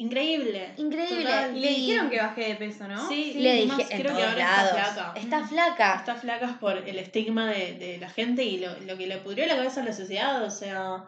increíble. 0.05 0.75
Increíble. 0.77 1.25
Total. 1.25 1.57
Y 1.57 1.61
le 1.61 1.69
dijeron 1.69 2.11
que 2.11 2.19
bajé 2.19 2.41
de 2.49 2.55
peso, 2.57 2.89
¿no? 2.89 3.09
Sí, 3.09 3.35
Le 3.35 3.67
más, 3.67 3.79
dije 3.79 3.95
en 3.95 4.01
creo 4.03 4.17
que 4.17 4.23
todos 4.23 4.33
ahora 4.33 4.45
lados. 4.45 4.71
está 4.71 4.93
flaca. 4.93 5.13
Está 5.21 5.47
flaca. 5.49 5.95
Está 5.97 6.15
flaca 6.17 6.59
por 6.61 6.77
el 6.79 6.99
estigma 6.99 7.51
de, 7.51 7.75
de 7.75 7.99
la 7.99 8.09
gente 8.11 8.43
y 8.45 8.59
lo, 8.59 8.79
lo 8.81 8.97
que 8.97 9.07
le 9.07 9.19
pudrió 9.19 9.47
la 9.47 9.57
cabeza 9.57 9.83
a 9.83 9.85
la 9.85 9.93
sociedad, 9.93 10.43
o 10.45 10.51
sea... 10.51 11.05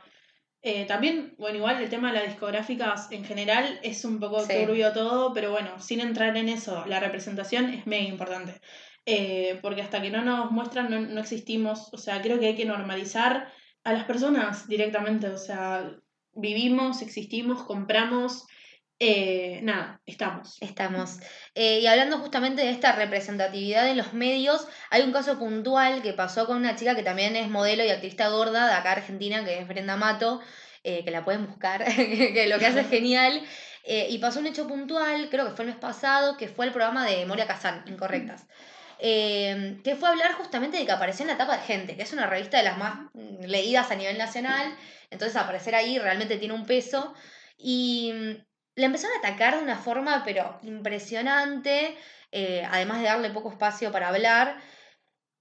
eh, 0.62 0.84
también, 0.86 1.34
bueno, 1.38 1.56
igual 1.58 1.82
el 1.82 1.88
tema 1.90 2.12
de 2.12 2.18
las 2.20 2.28
discográficas 2.28 3.10
en 3.10 3.24
general 3.24 3.80
es 3.82 4.04
un 4.04 4.20
poco 4.20 4.44
Sí. 4.44 4.52
turbio 4.64 4.92
todo, 4.92 5.32
pero 5.34 5.50
bueno, 5.50 5.80
sin 5.80 6.00
entrar 6.00 6.36
en 6.36 6.48
eso, 6.48 6.84
la 6.86 7.00
representación 7.00 7.70
es 7.70 7.86
mega 7.86 8.04
importante. 8.08 8.60
Eh, 9.04 9.58
porque 9.62 9.82
hasta 9.82 10.00
que 10.00 10.10
no 10.10 10.22
nos 10.22 10.52
muestran 10.52 10.88
no, 10.88 11.00
no 11.00 11.20
existimos, 11.20 11.92
o 11.92 11.98
sea, 11.98 12.22
creo 12.22 12.38
que 12.38 12.46
hay 12.46 12.54
que 12.54 12.64
normalizar 12.64 13.50
a 13.82 13.92
las 13.92 14.04
personas 14.04 14.68
directamente, 14.68 15.26
o 15.28 15.38
sea, 15.38 15.90
vivimos, 16.34 17.02
existimos, 17.02 17.64
compramos, 17.64 18.46
eh, 19.04 19.60
nada, 19.62 20.00
estamos. 20.06 20.56
Estamos. 20.60 21.18
Eh, 21.56 21.80
y 21.80 21.86
hablando 21.88 22.18
justamente 22.18 22.62
de 22.62 22.70
esta 22.70 22.92
representatividad 22.92 23.88
en 23.88 23.96
los 23.96 24.12
medios, 24.12 24.68
hay 24.90 25.02
un 25.02 25.10
caso 25.10 25.40
puntual 25.40 26.02
que 26.02 26.12
pasó 26.12 26.46
con 26.46 26.58
una 26.58 26.76
chica 26.76 26.94
que 26.94 27.02
también 27.02 27.34
es 27.34 27.48
modelo 27.48 27.84
y 27.84 27.90
activista 27.90 28.28
gorda 28.28 28.68
de 28.68 28.74
acá 28.74 28.92
Argentina, 28.92 29.44
que 29.44 29.58
es 29.58 29.66
Brenda 29.66 29.96
Mato, 29.96 30.40
eh, 30.84 31.04
que 31.04 31.10
la 31.10 31.24
pueden 31.24 31.48
buscar, 31.48 31.84
que 31.96 32.46
lo 32.48 32.60
que 32.60 32.66
hace 32.66 32.80
es 32.82 32.88
genial. 32.88 33.42
Y 33.84 34.18
pasó 34.18 34.38
un 34.38 34.46
hecho 34.46 34.68
puntual, 34.68 35.28
creo 35.28 35.48
que 35.48 35.56
fue 35.56 35.64
el 35.64 35.72
mes 35.72 35.80
pasado, 35.80 36.36
que 36.36 36.46
fue 36.46 36.66
el 36.66 36.72
programa 36.72 37.04
de 37.04 37.26
Moria 37.26 37.48
Kazan, 37.48 37.82
Incorrectas. 37.88 38.46
que 39.00 39.96
fue 39.98 40.08
hablar 40.08 40.34
justamente 40.34 40.76
de 40.76 40.86
que 40.86 40.92
apareció 40.92 41.24
en 41.24 41.32
la 41.32 41.36
tapa 41.36 41.56
de 41.56 41.64
Gente, 41.64 41.96
que 41.96 42.02
es 42.02 42.12
una 42.12 42.28
revista 42.28 42.58
de 42.58 42.62
las 42.62 42.78
más 42.78 43.00
mm, 43.14 43.46
leídas 43.46 43.90
a 43.90 43.96
nivel 43.96 44.16
nacional, 44.18 44.76
entonces 45.10 45.36
aparecer 45.36 45.74
ahí 45.74 45.98
realmente 45.98 46.36
tiene 46.36 46.54
un 46.54 46.66
peso. 46.66 47.12
Y 47.58 48.12
mm, 48.14 48.51
le 48.74 48.86
empezaron 48.86 49.16
a 49.16 49.18
atacar 49.18 49.56
de 49.56 49.62
una 49.62 49.76
forma, 49.76 50.22
pero 50.24 50.58
impresionante, 50.62 51.96
eh, 52.30 52.66
además 52.70 53.00
de 53.00 53.06
darle 53.06 53.30
poco 53.30 53.50
espacio 53.50 53.92
para 53.92 54.08
hablar. 54.08 54.58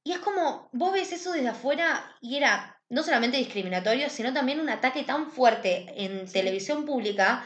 Y 0.03 0.13
es 0.13 0.19
como, 0.19 0.69
vos 0.73 0.93
ves 0.93 1.11
eso 1.13 1.31
desde 1.31 1.49
afuera 1.49 2.15
y 2.21 2.37
era 2.37 2.79
no 2.89 3.03
solamente 3.03 3.37
discriminatorio, 3.37 4.09
sino 4.09 4.33
también 4.33 4.59
un 4.59 4.69
ataque 4.69 5.03
tan 5.03 5.31
fuerte 5.31 5.85
en 5.95 6.29
televisión 6.29 6.85
pública 6.85 7.45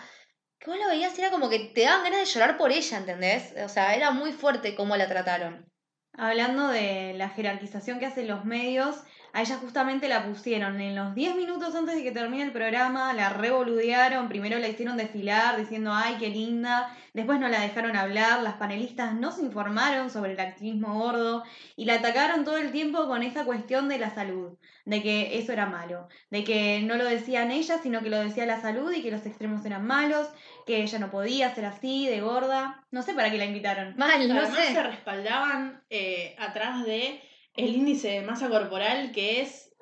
que 0.58 0.72
vos 0.72 0.80
lo 0.80 0.88
veías 0.88 1.18
y 1.18 1.22
era 1.22 1.32
como 1.32 1.50
que 1.50 1.60
te 1.60 1.84
daban 1.84 2.04
ganas 2.04 2.20
de 2.22 2.26
llorar 2.26 2.58
por 2.58 2.72
ella, 2.72 2.98
¿entendés? 2.98 3.54
O 3.64 3.70
sea, 3.70 3.94
era 3.94 4.12
muy 4.12 4.32
fuerte 4.32 4.74
cómo 4.74 4.98
la 4.98 5.08
trataron. 5.08 5.70
Hablando 6.14 6.70
de 6.70 7.14
la 7.16 7.30
jerarquización 7.30 8.00
que 8.00 8.06
hacen 8.08 8.28
los 8.28 8.46
medios, 8.46 9.04
a 9.36 9.42
ella 9.42 9.58
justamente 9.58 10.08
la 10.08 10.24
pusieron 10.24 10.80
en 10.80 10.96
los 10.96 11.14
10 11.14 11.36
minutos 11.36 11.76
antes 11.76 11.94
de 11.94 12.04
que 12.04 12.14
termine 12.14 12.44
el 12.44 12.54
programa, 12.54 13.12
la 13.12 13.28
revoludearon, 13.28 14.30
primero 14.30 14.58
la 14.60 14.70
hicieron 14.70 14.96
desfilar 14.96 15.58
diciendo, 15.58 15.92
ay, 15.94 16.16
qué 16.18 16.30
linda, 16.30 16.96
después 17.14 17.38
no 17.42 17.50
la 17.50 17.60
dejaron 17.60 17.98
hablar, 17.98 18.42
las 18.44 18.54
panelistas 18.54 19.14
no 19.14 19.34
se 19.34 19.42
informaron 19.42 20.10
sobre 20.10 20.32
el 20.32 20.40
activismo 20.40 20.98
gordo 20.98 21.44
y 21.76 21.84
la 21.84 21.96
atacaron 21.96 22.46
todo 22.46 22.56
el 22.56 22.72
tiempo 22.72 23.08
con 23.08 23.24
esa 23.24 23.44
cuestión 23.44 23.90
de 23.90 23.98
la 23.98 24.16
salud, 24.16 24.58
de 24.86 25.04
que 25.04 25.38
eso 25.38 25.52
era 25.52 25.66
malo, 25.66 26.08
de 26.30 26.46
que 26.46 26.82
no 26.84 26.96
lo 26.96 27.04
decían 27.04 27.52
ellas, 27.52 27.82
sino 27.84 28.00
que 28.00 28.10
lo 28.10 28.20
decía 28.20 28.46
la 28.46 28.62
salud 28.62 28.90
y 28.94 29.02
que 29.02 29.12
los 29.12 29.26
extremos 29.26 29.66
eran 29.66 29.86
malos, 29.86 30.30
que 30.66 30.82
ella 30.82 30.98
no 30.98 31.12
podía 31.12 31.54
ser 31.54 31.66
así, 31.66 32.08
de 32.08 32.22
gorda, 32.22 32.86
no 32.90 33.02
sé 33.02 33.14
para 33.14 33.30
qué 33.30 33.38
la 33.38 33.44
invitaron. 33.44 33.96
Mal, 33.98 34.30
no 34.30 34.40
Además 34.40 34.58
sé. 34.58 34.74
se 34.74 34.82
respaldaban 34.82 35.82
eh, 35.90 36.38
atrás 36.40 36.86
de 36.86 37.22
el 37.56 37.76
índice 37.76 38.10
de 38.10 38.22
masa 38.22 38.50
corporal, 38.50 39.12
que 39.12 39.42
es 39.42 39.74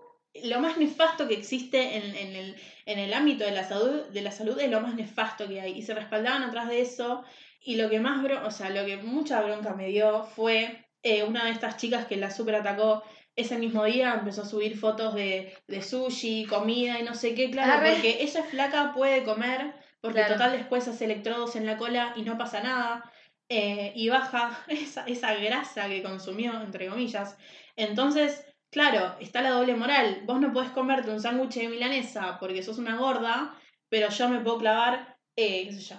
lo 0.43 0.59
más 0.59 0.77
nefasto 0.77 1.27
que 1.27 1.35
existe 1.35 1.97
en, 1.97 2.15
en 2.15 2.35
el, 2.35 2.55
en 2.85 2.99
el 2.99 3.13
ámbito 3.13 3.43
de 3.43 3.51
la 3.51 3.63
salud, 3.63 4.05
de 4.07 4.21
la 4.21 4.31
salud 4.31 4.59
es 4.59 4.69
lo 4.69 4.81
más 4.81 4.95
nefasto 4.95 5.47
que 5.47 5.61
hay. 5.61 5.73
Y 5.77 5.83
se 5.83 5.93
respaldaban 5.93 6.43
atrás 6.43 6.67
de 6.69 6.81
eso. 6.81 7.23
Y 7.61 7.75
lo 7.75 7.89
que 7.89 7.99
más 7.99 8.21
bro- 8.23 8.45
o 8.45 8.51
sea, 8.51 8.69
lo 8.69 8.85
que 8.85 8.97
mucha 8.97 9.41
bronca 9.41 9.73
me 9.73 9.87
dio 9.87 10.23
fue 10.23 10.85
eh, 11.03 11.23
una 11.23 11.45
de 11.45 11.51
estas 11.51 11.77
chicas 11.77 12.05
que 12.05 12.17
la 12.17 12.31
super 12.31 12.55
atacó 12.55 13.03
ese 13.35 13.57
mismo 13.57 13.83
día, 13.85 14.13
empezó 14.13 14.43
a 14.43 14.45
subir 14.45 14.77
fotos 14.77 15.15
de, 15.15 15.53
de 15.67 15.81
sushi, 15.81 16.45
comida 16.45 16.99
y 16.99 17.03
no 17.03 17.15
sé 17.15 17.33
qué, 17.33 17.49
claro, 17.49 17.73
Arre. 17.73 17.93
porque 17.93 18.21
ella 18.21 18.43
flaca 18.43 18.93
puede 18.93 19.23
comer, 19.23 19.73
porque 20.01 20.19
Claro. 20.19 20.33
total 20.35 20.51
después 20.51 20.87
hace 20.87 21.05
electrodos 21.05 21.55
en 21.55 21.65
la 21.65 21.77
cola 21.77 22.13
y 22.15 22.21
no 22.21 22.37
pasa 22.37 22.61
nada 22.61 23.11
eh, 23.49 23.91
y 23.95 24.09
baja 24.09 24.63
esa, 24.67 25.05
esa 25.07 25.33
grasa 25.35 25.87
que 25.87 26.03
consumió, 26.03 26.53
entre 26.61 26.87
comillas. 26.87 27.35
Entonces, 27.75 28.45
claro, 28.69 29.15
está 29.19 29.41
la 29.41 29.51
doble 29.51 29.75
moral. 29.75 30.21
Vos 30.25 30.39
no 30.39 30.53
podés 30.53 30.71
comerte 30.71 31.09
un 31.11 31.21
sándwich 31.21 31.55
de 31.55 31.67
milanesa 31.69 32.37
porque 32.39 32.63
sos 32.63 32.77
una 32.77 32.95
gorda, 32.97 33.55
pero 33.89 34.09
yo 34.09 34.29
me 34.29 34.39
puedo 34.41 34.59
clavar, 34.59 35.17
eh, 35.35 35.65
qué 35.65 35.73
sé 35.73 35.79
yo, 35.81 35.95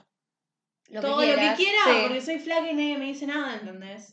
Lo 0.91 1.01
todo 1.01 1.19
que 1.21 1.27
lo 1.27 1.33
que 1.35 1.39
quieras, 1.41 1.57
quiera 1.57 1.79
sí. 1.87 1.91
porque 2.03 2.21
soy 2.21 2.39
flaca 2.39 2.71
y 2.71 2.75
nadie 2.75 2.99
me 2.99 3.07
dice 3.07 3.27
nada, 3.27 3.55
¿entendés? 3.55 4.11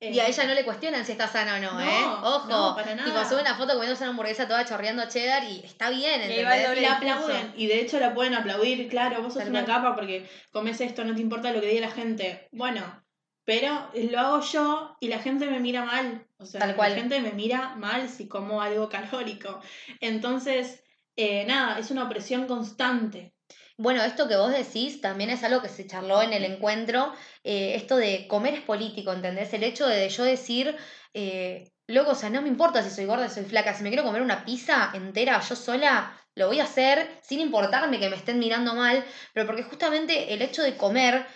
Y 0.00 0.18
a 0.18 0.26
Eh, 0.26 0.30
ella 0.30 0.44
no 0.46 0.54
le 0.54 0.64
cuestionan 0.64 1.06
si 1.06 1.12
está 1.12 1.28
sana 1.28 1.54
o 1.56 1.60
no, 1.60 1.72
No, 1.74 1.80
¿eh? 1.80 2.04
Ojo. 2.24 2.48
no, 2.48 2.74
para 2.74 2.96
nada. 2.96 3.04
Tipo, 3.08 3.24
sube 3.24 3.40
una 3.40 3.54
foto 3.54 3.74
comiéndose 3.74 4.02
una 4.02 4.10
hamburguesa 4.10 4.48
toda 4.48 4.64
chorreando 4.64 5.08
cheddar 5.08 5.44
y 5.44 5.60
está 5.64 5.90
bien, 5.90 6.20
¿entendés? 6.22 6.76
Y 6.76 6.80
la 6.80 6.96
aplauden, 6.96 7.52
y 7.56 7.66
de 7.68 7.80
hecho 7.80 8.00
la 8.00 8.12
pueden 8.12 8.34
aplaudir, 8.34 8.88
claro, 8.88 9.22
vos 9.22 9.32
sos 9.34 9.42
Tal 9.44 9.50
una 9.50 9.64
capa 9.64 9.94
porque 9.94 10.28
comes 10.50 10.80
esto, 10.80 11.04
no 11.04 11.14
te 11.14 11.20
importa 11.20 11.52
lo 11.52 11.60
que 11.60 11.68
diga 11.68 11.86
la 11.86 11.92
gente. 11.92 12.48
Bueno, 12.50 13.01
pero 13.44 13.90
lo 13.94 14.18
hago 14.18 14.40
yo 14.40 14.96
y 15.00 15.08
la 15.08 15.18
gente 15.18 15.46
me 15.46 15.60
mira 15.60 15.84
mal. 15.84 16.26
O 16.38 16.46
sea, 16.46 16.60
Tal 16.60 16.76
cual. 16.76 16.92
la 16.92 16.98
gente 16.98 17.20
me 17.20 17.32
mira 17.32 17.74
mal 17.76 18.08
si 18.08 18.28
como 18.28 18.60
algo 18.62 18.88
calórico. 18.88 19.60
Entonces, 20.00 20.82
eh, 21.16 21.44
nada, 21.46 21.78
es 21.78 21.90
una 21.90 22.04
opresión 22.04 22.46
constante. 22.46 23.34
Bueno, 23.76 24.02
esto 24.02 24.28
que 24.28 24.36
vos 24.36 24.52
decís 24.52 25.00
también 25.00 25.30
es 25.30 25.42
algo 25.42 25.62
que 25.62 25.68
se 25.68 25.86
charló 25.86 26.22
en 26.22 26.32
el 26.32 26.44
encuentro, 26.44 27.12
eh, 27.42 27.74
esto 27.74 27.96
de 27.96 28.28
comer 28.28 28.54
es 28.54 28.60
político, 28.60 29.12
¿entendés? 29.12 29.52
El 29.54 29.64
hecho 29.64 29.86
de 29.86 30.08
yo 30.08 30.24
decir, 30.24 30.76
eh, 31.14 31.72
loco, 31.86 32.12
o 32.12 32.14
sea, 32.14 32.30
no 32.30 32.42
me 32.42 32.48
importa 32.48 32.82
si 32.82 32.90
soy 32.90 33.06
gorda, 33.06 33.28
si 33.28 33.36
soy 33.36 33.44
flaca, 33.44 33.74
si 33.74 33.82
me 33.82 33.88
quiero 33.88 34.04
comer 34.04 34.22
una 34.22 34.44
pizza 34.44 34.90
entera 34.94 35.40
yo 35.40 35.56
sola, 35.56 36.16
lo 36.34 36.46
voy 36.46 36.60
a 36.60 36.64
hacer 36.64 37.18
sin 37.22 37.40
importarme 37.40 37.98
que 37.98 38.08
me 38.08 38.16
estén 38.16 38.38
mirando 38.38 38.74
mal, 38.74 39.04
pero 39.32 39.46
porque 39.46 39.64
justamente 39.64 40.32
el 40.32 40.42
hecho 40.42 40.62
de 40.62 40.76
comer 40.76 41.26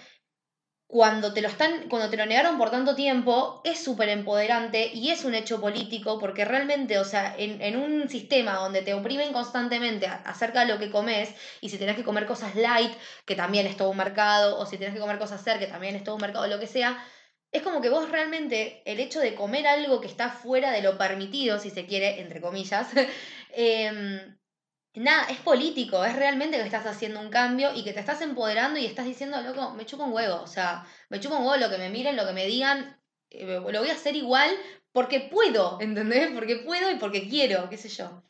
cuando 0.89 1.33
te 1.35 1.43
lo 1.43 1.49
están, 1.49 1.89
cuando 1.89 2.09
te 2.11 2.17
lo 2.17 2.27
negaron 2.27 2.59
por 2.59 2.71
tanto 2.71 2.95
tiempo, 2.95 3.61
es 3.65 3.83
súper 3.83 4.09
empoderante 4.09 4.91
y 4.95 5.11
es 5.11 5.25
un 5.25 5.35
hecho 5.35 5.61
político, 5.61 6.19
porque 6.19 6.45
realmente, 6.45 6.99
o 6.99 7.05
sea, 7.05 7.35
en, 7.37 7.61
en 7.61 7.77
un 7.77 8.09
sistema 8.09 8.55
donde 8.55 8.83
te 8.83 8.95
oprimen 8.95 9.33
constantemente 9.33 10.07
acerca 10.07 10.61
de 10.61 10.73
lo 10.73 10.79
que 10.79 10.91
comes, 10.91 11.35
y 11.61 11.71
si 11.71 11.79
tenés 11.79 11.97
que 11.97 12.05
comer 12.05 12.27
cosas 12.27 12.55
light, 12.55 12.93
que 13.25 13.35
también 13.35 13.67
es 13.67 13.77
todo 13.77 13.91
un 13.91 13.97
mercado, 13.97 14.59
o 14.59 14.67
si 14.67 14.79
tenés 14.79 14.95
que 14.95 15.01
comer 15.01 15.19
cosas 15.19 15.43
ser, 15.43 15.59
que 15.59 15.67
también 15.67 15.97
es 15.97 16.05
todo 16.05 16.15
un 16.15 16.21
mercado, 16.21 16.47
lo 16.47 16.61
que 16.61 16.69
sea, 16.69 17.05
es 17.53 17.63
como 17.63 17.81
que 17.81 17.89
vos 17.89 18.09
realmente, 18.11 18.83
el 18.85 19.01
hecho 19.01 19.21
de 19.21 19.35
comer 19.35 19.67
algo 19.67 20.01
que 20.01 20.09
está 20.09 20.31
fuera 20.31 20.71
de 20.73 20.83
lo 20.83 20.99
permitido, 20.99 21.59
si 21.59 21.71
se 21.71 21.87
quiere, 21.87 22.21
entre 22.21 22.41
comillas, 22.41 22.89
em, 23.53 24.37
Nada, 24.97 25.27
es 25.29 25.39
político, 25.41 26.05
es 26.05 26.17
realmente 26.17 26.57
que 26.57 26.63
estás 26.65 26.87
haciendo 26.87 27.21
un 27.21 27.29
cambio 27.29 27.75
y 27.75 27.85
que 27.85 27.93
te 27.93 28.01
estás 28.01 28.23
empoderando 28.23 28.79
y 28.79 28.87
estás 28.87 29.05
diciendo, 29.05 29.41
loco, 29.43 29.73
me 29.73 29.85
chupa 29.85 30.05
un 30.05 30.13
huevo, 30.13 30.41
o 30.41 30.47
sea, 30.47 30.87
me 31.11 31.21
chupa 31.21 31.37
un 31.37 31.45
huevo 31.45 31.59
lo 31.59 31.69
que 31.69 31.77
me 31.77 31.91
miren, 31.91 32.17
lo 32.17 32.27
que 32.27 32.33
me 32.33 32.47
digan, 32.47 32.99
eh, 33.29 33.61
lo 33.61 33.81
voy 33.81 33.91
a 33.91 33.93
hacer 33.93 34.17
igual 34.17 34.51
porque 34.93 35.21
puedo, 35.21 35.79
¿entendés? 35.83 36.31
Porque 36.33 36.57
puedo 36.57 36.91
y 36.91 36.95
porque 36.95 37.29
quiero, 37.29 37.69
qué 37.69 37.77
sé 37.77 37.91
yo. 37.91 38.23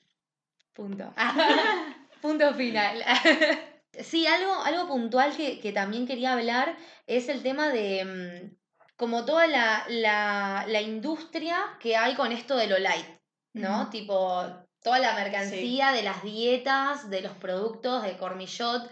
Punto. 0.72 1.14
Punto 2.20 2.52
final. 2.54 3.04
sí, 4.00 4.26
algo, 4.26 4.52
algo 4.64 4.88
puntual 4.88 5.36
que, 5.36 5.60
que 5.60 5.70
también 5.70 6.04
quería 6.04 6.32
hablar 6.32 6.76
es 7.06 7.28
el 7.28 7.44
tema 7.44 7.68
de 7.68 8.04
mm, 8.50 8.56
como 8.96 9.24
toda 9.24 9.46
la, 9.46 9.84
la, 9.88 10.64
la 10.66 10.80
industria 10.80 11.58
que 11.78 11.96
hay 11.96 12.16
con 12.16 12.32
esto 12.32 12.56
de 12.56 12.66
lo 12.66 12.78
light, 12.78 13.06
¿no? 13.52 13.88
Tipo, 13.90 14.65
toda 14.86 15.00
la 15.00 15.14
mercancía 15.14 15.90
de 15.90 16.02
las 16.04 16.22
dietas, 16.22 17.10
de 17.10 17.20
los 17.20 17.32
productos, 17.32 18.04
de 18.04 18.16
Cormillot, 18.16 18.88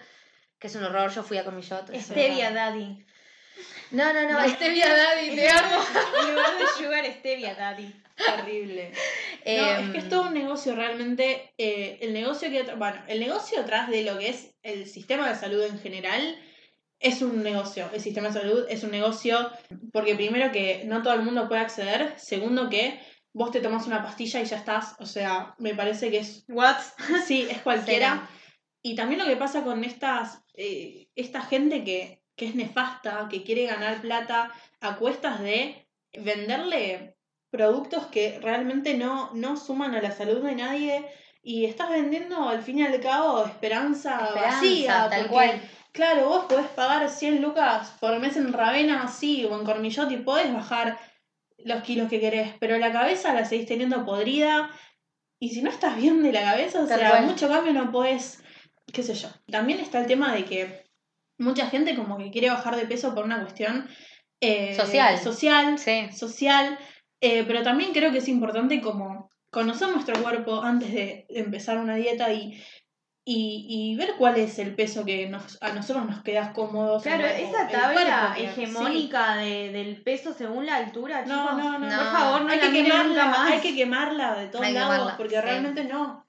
que 0.59 0.67
es 0.67 0.75
un 0.75 0.83
horror, 0.83 1.09
yo 1.15 1.23
fui 1.23 1.39
a 1.39 1.45
Cormillot. 1.45 1.95
Stevia. 1.95 2.51
Daddy. 2.51 2.99
No, 3.93 4.13
no, 4.13 4.23
no, 4.23 4.41
No. 4.43 4.49
Stevia 4.49 4.89
Daddy, 4.93 5.37
te 5.37 5.49
amo. 5.49 5.77
En 6.21 6.35
lugar 6.35 6.59
de 6.59 6.65
Sugar, 6.77 7.05
Stevia 7.07 7.55
Daddy. 7.55 7.95
Terrible. 8.17 8.91
No, 8.91 8.97
Em, 9.45 9.85
es 9.87 9.93
que 9.93 9.99
es 9.99 10.09
todo 10.09 10.23
un 10.23 10.35
negocio 10.35 10.75
realmente. 10.75 11.53
eh, 11.59 11.99
el 12.01 12.13
negocio 12.13 12.51
que. 12.51 12.63
Bueno, 12.75 13.01
el 13.07 13.21
negocio 13.21 13.61
atrás 13.61 13.89
de 13.89 14.03
lo 14.03 14.19
que 14.19 14.31
es 14.31 14.53
el 14.65 14.87
sistema 14.89 15.29
de 15.29 15.37
salud 15.37 15.63
en 15.63 15.79
general 15.79 16.37
es 16.99 17.23
un 17.23 17.43
negocio. 17.45 17.89
El 17.93 18.01
sistema 18.01 18.29
de 18.29 18.41
salud 18.41 18.67
es 18.69 18.83
un 18.83 18.91
negocio 18.91 19.49
porque, 19.93 20.17
primero, 20.17 20.51
que 20.51 20.83
no 20.87 21.03
todo 21.03 21.15
el 21.15 21.23
mundo 21.23 21.47
puede 21.47 21.61
acceder. 21.61 22.15
Segundo, 22.17 22.69
que 22.69 22.99
vos 23.35 23.51
te 23.51 23.61
tomas 23.61 23.87
una 23.87 24.03
pastilla 24.03 24.41
y 24.41 24.47
ya 24.47 24.57
estás. 24.57 24.97
O 25.01 25.05
sea, 25.07 25.55
me 25.59 25.75
parece 25.75 26.11
que 26.11 26.19
es. 26.19 26.45
What? 26.49 26.77
Sí, 27.27 27.47
es 27.51 27.59
cualquiera. 27.59 28.27
Y 28.83 28.95
también 28.95 29.21
lo 29.21 29.27
que 29.27 29.37
pasa 29.37 29.63
con 29.63 29.85
estas. 29.85 30.43
eh, 30.55 31.09
esta 31.17 31.43
gente 31.43 31.85
que, 31.85 32.23
que 32.37 32.47
es 32.47 32.55
nefasta, 32.55 33.29
que 33.31 33.43
quiere 33.45 33.67
ganar 33.67 34.01
plata 34.01 34.51
a 34.81 34.97
cuestas 34.97 35.41
de 35.41 35.87
venderle 36.13 37.17
productos 37.51 38.07
que 38.07 38.39
realmente 38.41 38.95
no, 38.95 39.31
no 39.35 39.57
suman 39.57 39.95
a 39.95 40.03
la 40.03 40.11
salud 40.11 40.43
de 40.43 40.55
nadie 40.57 41.07
y 41.43 41.67
estás 41.67 41.91
vendiendo 41.91 42.49
al 42.49 42.63
fin 42.63 42.79
y 42.79 42.83
al 42.83 43.01
cabo 43.01 43.45
esperanza, 43.45 44.25
Esperanza, 44.27 44.57
vacía. 44.57 45.07
tal 45.11 45.21
porque, 45.29 45.29
cual. 45.35 45.63
Claro, 45.93 46.29
vos 46.29 46.47
podés 46.47 46.67
pagar 46.69 47.09
100 47.09 47.41
lucas 47.43 47.93
por 48.01 48.19
mes 48.19 48.37
en 48.37 48.53
Ravena, 48.53 49.07
sí, 49.07 49.45
o 49.45 49.57
en 49.57 49.65
Cormillot 49.65 50.11
y 50.11 50.17
podés 50.17 50.53
bajar 50.53 50.99
los 51.65 51.83
kilos 51.83 52.09
que 52.09 52.21
querés, 52.21 52.53
pero 52.61 52.79
la 52.79 52.93
cabeza 52.93 53.35
la 53.35 53.45
seguís 53.45 53.67
teniendo 53.67 54.05
podrida 54.05 54.71
y 55.41 55.49
si 55.51 55.63
no 55.63 55.71
estás 55.71 55.97
bien 55.97 56.23
de 56.23 56.33
la 56.33 56.43
cabeza, 56.43 56.83
o 56.83 56.87
Tal 56.87 57.01
sea, 57.01 57.11
cual. 57.11 57.27
mucho 57.27 57.49
cambio 57.49 57.73
no 57.73 57.91
podés, 57.91 58.43
qué 58.93 59.03
sé 59.03 59.15
yo. 59.15 59.29
También 59.51 59.81
está 59.81 60.01
el 60.01 60.07
tema 60.07 60.35
de 60.35 60.45
que 60.45 60.85
mucha 61.39 61.67
gente 61.69 61.97
como 61.97 62.17
que 62.19 62.31
quiere 62.31 62.51
bajar 62.51 62.77
de 62.77 62.87
peso 62.87 63.15
por 63.15 63.25
una 63.25 63.41
cuestión 63.41 63.89
eh, 64.41 64.75
Social. 64.77 65.19
social, 65.19 65.79
Sí. 65.79 66.13
social, 66.13 66.79
eh, 67.21 67.45
pero 67.47 67.63
también 67.63 67.93
creo 67.93 68.13
que 68.13 68.19
es 68.19 68.29
importante 68.29 68.81
como 68.81 69.31
conocer 69.51 69.89
nuestro 69.89 70.21
cuerpo 70.23 70.63
antes 70.63 70.93
de 70.93 71.27
empezar 71.31 71.79
una 71.79 71.97
dieta 71.97 72.33
y, 72.33 72.63
y, 73.27 73.67
y 73.69 73.97
ver 73.97 74.17
cuál 74.19 74.37
es 74.37 74.59
el 74.59 74.75
peso 74.75 75.05
que 75.05 75.29
nos, 75.29 75.57
a 75.63 75.73
nosotros 75.73 76.05
nos 76.07 76.23
queda 76.23 76.53
cómodo. 76.53 77.01
Claro, 77.01 77.25
esa 77.27 77.69
tabla 77.69 77.93
cuerpo 77.95 78.35
hegemónica 78.37 79.37
de, 79.37 79.73
del 79.73 80.03
peso 80.03 80.35
según 80.35 80.67
la 80.67 80.77
altura, 80.77 81.25
No, 81.25 81.35
chicos. 81.43 81.57
no, 81.59 81.79
no, 81.79 81.79
no. 81.79 81.97
Por 81.97 82.13
favor, 82.13 82.43
no 82.43 82.51
hay, 82.51 82.59
la 82.61 82.71
que 82.71 82.73
quemarla, 82.85 83.25
más. 83.27 83.51
hay 83.53 83.61
que 83.61 83.75
quemarla 83.75 84.35
de 84.37 84.49
todos 84.49 84.69
lados, 84.71 84.93
quemarla, 84.93 85.17
porque 85.17 85.37
sí. 85.37 85.41
realmente 85.41 85.85
no. 85.85 86.27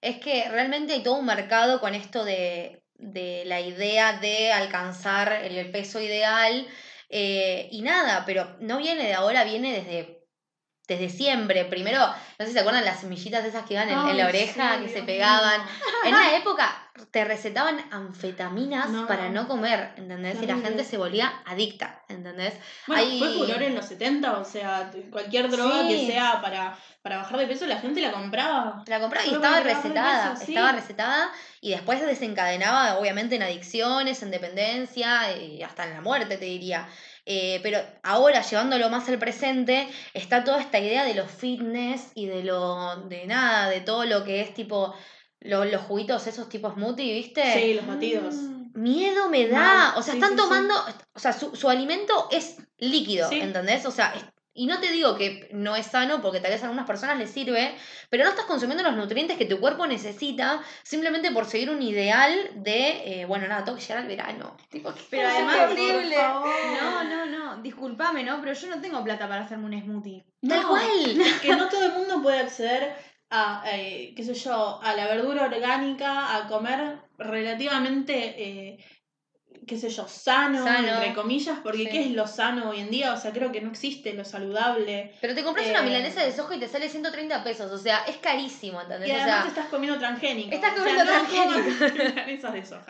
Es 0.00 0.18
que 0.18 0.48
realmente 0.48 0.94
hay 0.94 1.02
todo 1.02 1.14
un 1.14 1.26
mercado 1.26 1.80
con 1.80 1.94
esto 1.94 2.24
de, 2.24 2.82
de 2.94 3.44
la 3.46 3.60
idea 3.60 4.18
de 4.18 4.52
alcanzar 4.52 5.32
el 5.32 5.70
peso 5.70 6.00
ideal. 6.00 6.66
eh, 7.08 7.68
y 7.70 7.82
nada, 7.82 8.24
pero 8.26 8.56
no 8.60 8.78
viene 8.78 9.04
de 9.04 9.14
ahora, 9.14 9.44
viene 9.44 9.72
desde 9.72 10.21
desde 10.88 11.08
siempre. 11.08 11.64
Primero, 11.64 11.98
no 12.06 12.14
sé 12.38 12.46
si 12.46 12.52
se 12.52 12.60
acuerdan 12.60 12.84
las 12.84 13.00
semillitas 13.00 13.44
esas 13.44 13.64
que 13.64 13.74
iban 13.74 13.88
en, 13.88 13.98
en 14.08 14.16
la 14.16 14.26
oreja, 14.26 14.78
sí, 14.78 14.84
que 14.84 14.88
se 14.92 15.02
pegaban. 15.02 15.60
mío. 15.60 15.70
En 16.04 16.14
una 16.14 16.36
época 16.36 16.78
te 17.10 17.24
recetaban 17.24 17.80
anfetaminas 17.90 18.90
No. 18.90 19.06
para 19.06 19.28
no 19.30 19.48
comer, 19.48 19.92
¿entendés? 19.96 20.42
Y 20.42 20.46
la 20.46 20.56
gente 20.58 20.84
se 20.84 20.98
volvía 20.98 21.32
adicta, 21.46 22.02
¿entendés? 22.08 22.54
Bueno, 22.86 23.02
Hay- 23.02 23.18
fue 23.18 23.32
furor 23.34 23.62
en 23.62 23.74
los 23.74 23.86
70, 23.86 24.38
o 24.38 24.44
sea, 24.44 24.90
cualquier 25.10 25.48
droga 25.50 25.82
Sí. 25.82 25.88
que 25.88 26.06
sea 26.12 26.40
para, 26.42 26.76
para 27.00 27.16
bajar 27.18 27.38
de 27.38 27.46
peso, 27.46 27.66
la 27.66 27.78
gente 27.78 28.00
la 28.02 28.12
compraba. 28.12 28.82
La 28.86 29.00
compraba 29.00 29.26
y 29.26 29.32
estaba 29.32 29.56
de 29.58 29.62
recetada, 29.74 30.32
peso, 30.34 30.44
sí. 30.46 30.52
estaba 30.52 30.72
recetada 30.72 31.30
y 31.62 31.70
después 31.70 32.00
desencadenaba 32.04 32.98
obviamente 32.98 33.36
en 33.36 33.42
adicciones, 33.42 34.22
en 34.22 34.30
dependencia 34.30 35.34
y 35.36 35.62
hasta 35.62 35.84
en 35.84 35.94
la 35.94 36.00
muerte, 36.02 36.36
te 36.36 36.44
diría. 36.44 36.88
Eh, 37.24 37.60
pero 37.62 37.78
ahora, 38.02 38.42
llevándolo 38.42 38.90
más 38.90 39.08
al 39.08 39.18
presente, 39.18 39.88
está 40.12 40.42
toda 40.44 40.60
esta 40.60 40.78
idea 40.80 41.04
de 41.04 41.14
los 41.14 41.30
fitness 41.30 42.10
y 42.14 42.26
de 42.26 42.42
lo, 42.42 42.96
de 43.08 43.26
nada, 43.26 43.68
de 43.68 43.80
todo 43.80 44.04
lo 44.04 44.24
que 44.24 44.40
es 44.40 44.52
tipo, 44.54 44.94
lo- 45.40 45.64
los 45.64 45.82
juguitos 45.82 46.26
esos 46.26 46.48
tipos 46.48 46.74
smoothie, 46.74 47.14
¿viste? 47.14 47.52
Sí, 47.52 47.74
los 47.74 47.86
batidos. 47.86 48.34
Miedo 48.74 49.28
me 49.28 49.46
da. 49.48 49.58
Mal, 49.60 49.92
O 49.98 50.02
sea, 50.02 50.14
sí, 50.14 50.18
están 50.18 50.30
sí, 50.30 50.36
sí. 50.36 50.42
tomando. 50.42 50.74
O 51.14 51.18
sea, 51.18 51.32
su, 51.32 51.54
su 51.54 51.68
alimento 51.68 52.28
es 52.30 52.56
líquido. 52.78 53.30
¿entendés? 53.30 53.84
O 53.86 53.90
sea, 53.90 54.14
es- 54.16 54.24
y 54.54 54.66
no 54.66 54.80
te 54.80 54.90
digo 54.92 55.16
que 55.16 55.48
no 55.52 55.76
es 55.76 55.86
sano 55.86 56.20
porque 56.20 56.38
tal 56.38 56.50
vez 56.50 56.60
a 56.62 56.66
algunas 56.66 56.86
personas 56.86 57.16
les 57.18 57.30
sirve, 57.30 57.74
pero 58.10 58.22
no 58.24 58.28
estás 58.30 58.44
consumiendo 58.44 58.82
los 58.84 58.94
nutrientes 58.94 59.38
que 59.38 59.46
tu 59.46 59.58
cuerpo 59.58 59.86
necesita 59.86 60.62
simplemente 60.82 61.30
por 61.30 61.46
seguir 61.46 61.70
un 61.70 61.80
ideal 61.80 62.50
de, 62.56 63.20
eh, 63.22 63.24
bueno, 63.24 63.48
nada, 63.48 63.64
tengo 63.64 63.78
que 63.78 63.82
llegar 63.84 63.98
al 64.02 64.08
verano. 64.08 64.54
Tipo, 64.68 64.92
Pero 65.08 65.26
además, 65.26 65.70
horrible. 65.70 66.16
por 66.16 66.24
favor. 66.24 66.50
No, 66.82 66.91
no, 67.88 68.22
no. 68.24 68.40
Pero 68.42 68.52
yo 68.52 68.68
no 68.68 68.80
tengo 68.80 69.02
plata 69.04 69.28
para 69.28 69.44
hacerme 69.44 69.66
un 69.66 69.82
smoothie. 69.82 70.24
Tal 70.48 70.62
No, 70.62 70.68
cual. 70.68 70.82
Es 71.20 71.40
que 71.40 71.56
no 71.56 71.68
todo 71.68 71.84
el 71.86 71.92
mundo 71.92 72.22
puede 72.22 72.40
acceder 72.40 72.94
a, 73.30 73.64
eh, 73.72 74.12
qué 74.16 74.24
sé 74.24 74.34
yo, 74.34 74.80
a 74.82 74.94
la 74.94 75.06
verdura 75.06 75.44
orgánica, 75.44 76.36
a 76.36 76.46
comer 76.48 76.98
relativamente, 77.18 78.14
eh, 78.36 78.84
qué 79.66 79.78
sé 79.78 79.88
yo, 79.88 80.06
sano, 80.08 80.62
Sano. 80.64 80.88
entre 80.88 81.14
comillas, 81.14 81.58
porque 81.62 81.84
Sí. 81.84 81.88
¿qué 81.88 82.00
es 82.04 82.10
lo 82.10 82.26
sano 82.26 82.70
hoy 82.70 82.80
en 82.80 82.90
día? 82.90 83.12
O 83.14 83.16
sea, 83.16 83.32
creo 83.32 83.50
que 83.52 83.60
no 83.60 83.70
existe 83.70 84.12
lo 84.12 84.24
saludable. 84.24 85.14
Pero 85.20 85.34
te 85.34 85.42
compras 85.44 85.66
una 85.68 85.80
Eh, 85.80 85.84
milanesa 85.84 86.22
de 86.24 86.32
soja 86.32 86.56
y 86.56 86.60
te 86.60 86.68
sale 86.68 86.88
130 86.88 87.42
pesos. 87.44 87.70
O 87.72 87.78
sea, 87.78 88.04
es 88.06 88.16
carísimo, 88.16 88.80
¿entendés? 88.82 89.08
Y 89.08 89.12
O 89.12 89.14
además 89.14 89.34
sea, 89.34 89.42
te 89.44 89.48
estás 89.48 89.66
comiendo 89.66 89.98
transgénico. 89.98 90.54
Estás 90.54 90.72
o 90.72 90.74
sea, 90.74 90.84
comiendo 90.84 91.04
no 91.04 92.04
milanesas 92.04 92.52
de 92.52 92.64
soja. 92.66 92.86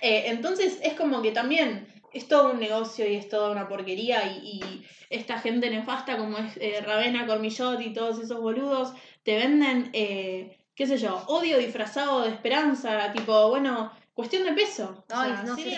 Entonces 0.00 0.78
es 0.82 0.94
como 0.94 1.22
que 1.22 1.30
también 1.32 1.86
es 2.12 2.28
todo 2.28 2.52
un 2.52 2.60
negocio 2.60 3.08
y 3.08 3.16
es 3.16 3.28
toda 3.28 3.50
una 3.50 3.68
porquería 3.68 4.24
y, 4.26 4.60
y 4.60 4.86
esta 5.10 5.38
gente 5.38 5.70
nefasta 5.70 6.16
como 6.16 6.38
es 6.38 6.56
eh, 6.56 6.80
Ravena, 6.80 7.26
Cormillot 7.26 7.80
y 7.80 7.92
todos 7.92 8.18
esos 8.18 8.40
boludos 8.40 8.92
te 9.22 9.36
venden, 9.36 9.90
eh, 9.92 10.58
qué 10.74 10.86
sé 10.86 10.98
yo, 10.98 11.22
odio 11.26 11.58
disfrazado 11.58 12.22
de 12.22 12.30
esperanza, 12.30 13.12
tipo, 13.12 13.48
bueno, 13.50 13.92
cuestión 14.14 14.44
de 14.44 14.52
peso. 14.52 15.04
O 15.10 15.14
Ay, 15.14 15.32
sea, 15.32 15.42
no, 15.42 15.56
sí, 15.56 15.76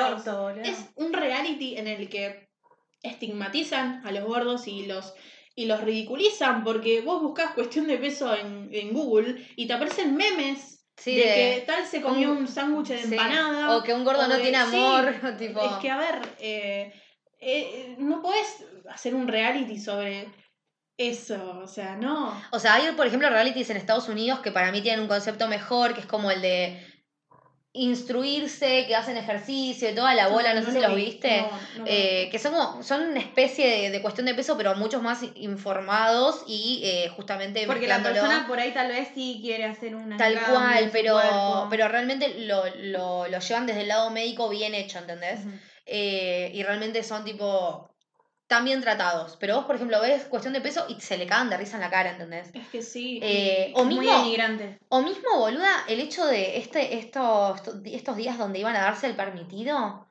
orto. 0.00 0.50
Es 0.50 0.90
un 0.96 1.12
reality 1.12 1.76
en 1.76 1.88
el 1.88 2.08
que 2.08 2.48
estigmatizan 3.02 4.06
a 4.06 4.12
los 4.12 4.24
gordos 4.24 4.66
y 4.66 4.86
los 4.86 5.14
y 5.58 5.64
los 5.64 5.80
ridiculizan 5.80 6.64
porque 6.64 7.00
vos 7.00 7.22
buscas 7.22 7.54
cuestión 7.54 7.86
de 7.86 7.96
peso 7.96 8.34
en, 8.36 8.68
en 8.72 8.92
Google 8.92 9.42
y 9.56 9.66
te 9.66 9.72
aparecen 9.72 10.14
memes 10.14 10.75
sí, 10.96 11.16
de, 11.16 11.22
de- 11.24 11.34
que 11.60 11.64
tal 11.66 11.84
se 11.86 12.00
comió 12.00 12.30
un- 12.32 12.38
un 12.38 12.48
sándwich 12.48 12.88
de 12.88 12.98
sí. 12.98 13.14
empanada. 13.14 13.76
O 13.76 13.82
que 13.82 13.92
un 13.94 14.04
gordo 14.04 14.26
no 14.26 14.36
tiene 14.36 14.58
sí, 14.66 14.76
amor. 14.76 15.14
tipo... 15.38 15.60
Es 15.64 15.72
que, 15.76 15.90
a 15.90 15.96
ver, 15.98 16.20
eh, 16.38 16.92
eh, 17.40 17.94
no 17.98 18.22
podés 18.22 18.64
hacer 18.90 19.14
un 19.14 19.28
reality 19.28 19.78
sobre 19.78 20.28
eso, 20.98 21.60
o 21.62 21.66
sea, 21.66 21.96
no. 21.96 22.42
O 22.52 22.58
sea, 22.58 22.74
hay, 22.74 22.90
por 22.92 23.06
ejemplo, 23.06 23.28
realities 23.28 23.68
en 23.70 23.76
Estados 23.76 24.08
Unidos 24.08 24.40
que 24.40 24.50
para 24.50 24.72
mí 24.72 24.80
tienen 24.80 25.00
un 25.00 25.08
concepto 25.08 25.46
mejor, 25.48 25.92
que 25.94 26.00
es 26.00 26.06
como 26.06 26.30
el 26.30 26.40
de 26.40 26.80
instruirse, 27.76 28.84
que 28.86 28.94
hacen 28.96 29.16
ejercicio 29.16 29.90
y 29.90 29.94
toda 29.94 30.14
la 30.14 30.28
bola, 30.28 30.54
no, 30.54 30.62
sé 30.62 30.72
si 30.72 30.80
lo 30.80 30.88
los 30.88 30.96
vi, 30.96 31.04
viste. 31.06 31.42
no, 31.78 31.84
Eh, 31.86 32.28
que 32.30 32.38
son 32.38 32.52
como, 32.54 32.82
son 32.82 33.02
una 33.02 33.20
especie 33.20 33.66
de, 33.82 33.90
de 33.90 34.02
cuestión 34.02 34.26
de 34.26 34.34
peso, 34.34 34.56
pero 34.56 34.74
muchos 34.76 35.02
más 35.02 35.20
informados 35.36 36.42
y 36.46 36.80
eh, 36.84 37.08
justamente 37.16 37.66
Porque 37.66 37.86
la 37.86 38.02
persona 38.02 38.46
por 38.46 38.58
ahí 38.58 38.72
tal 38.72 38.88
vez 38.88 39.08
sí 39.14 39.38
quiere 39.40 39.64
hacer 39.64 39.94
una 39.94 40.16
Tal 40.16 40.38
cual, 40.42 40.90
pero, 40.92 41.14
cuerpo. 41.14 41.66
pero 41.70 41.88
realmente 41.88 42.40
lo, 42.46 42.64
lo, 42.76 43.26
lo 43.28 43.38
llevan 43.38 43.66
desde 43.66 43.82
el 43.82 43.88
lado 43.88 44.10
médico 44.10 44.48
bien 44.48 44.74
hecho, 44.74 44.98
¿entendés? 44.98 45.40
Eh, 45.86 46.50
y 46.52 46.62
realmente 46.62 47.02
son 47.02 47.24
tipo 47.24 47.88
tan 48.46 48.64
bien 48.64 48.80
tratados. 48.80 49.36
Pero 49.40 49.56
vos, 49.56 49.64
por 49.64 49.76
ejemplo, 49.76 50.00
ves 50.00 50.24
cuestión 50.24 50.52
de 50.54 50.60
peso 50.60 50.86
y 50.88 51.00
se 51.00 51.18
le 51.18 51.26
cagan 51.26 51.50
de 51.50 51.56
risa 51.56 51.76
en 51.76 51.80
la 51.82 51.90
cara, 51.90 52.10
¿entendés? 52.10 52.50
Es 52.54 52.68
que 52.68 52.82
sí. 52.82 53.18
Eh, 53.22 53.72
o 53.74 53.80
Es 53.80 53.86
muy 53.86 53.98
mismo, 53.98 54.18
denigrante. 54.18 54.78
o 54.88 55.02
mismo, 55.02 55.38
boluda, 55.38 55.84
el 55.88 56.00
hecho 56.00 56.24
de 56.26 56.58
este, 56.58 56.98
estos, 56.98 57.60
estos 57.84 58.16
días 58.16 58.38
donde 58.38 58.58
iban 58.60 58.76
a 58.76 58.82
darse 58.82 59.06
el 59.06 59.16
permitido. 59.16 60.06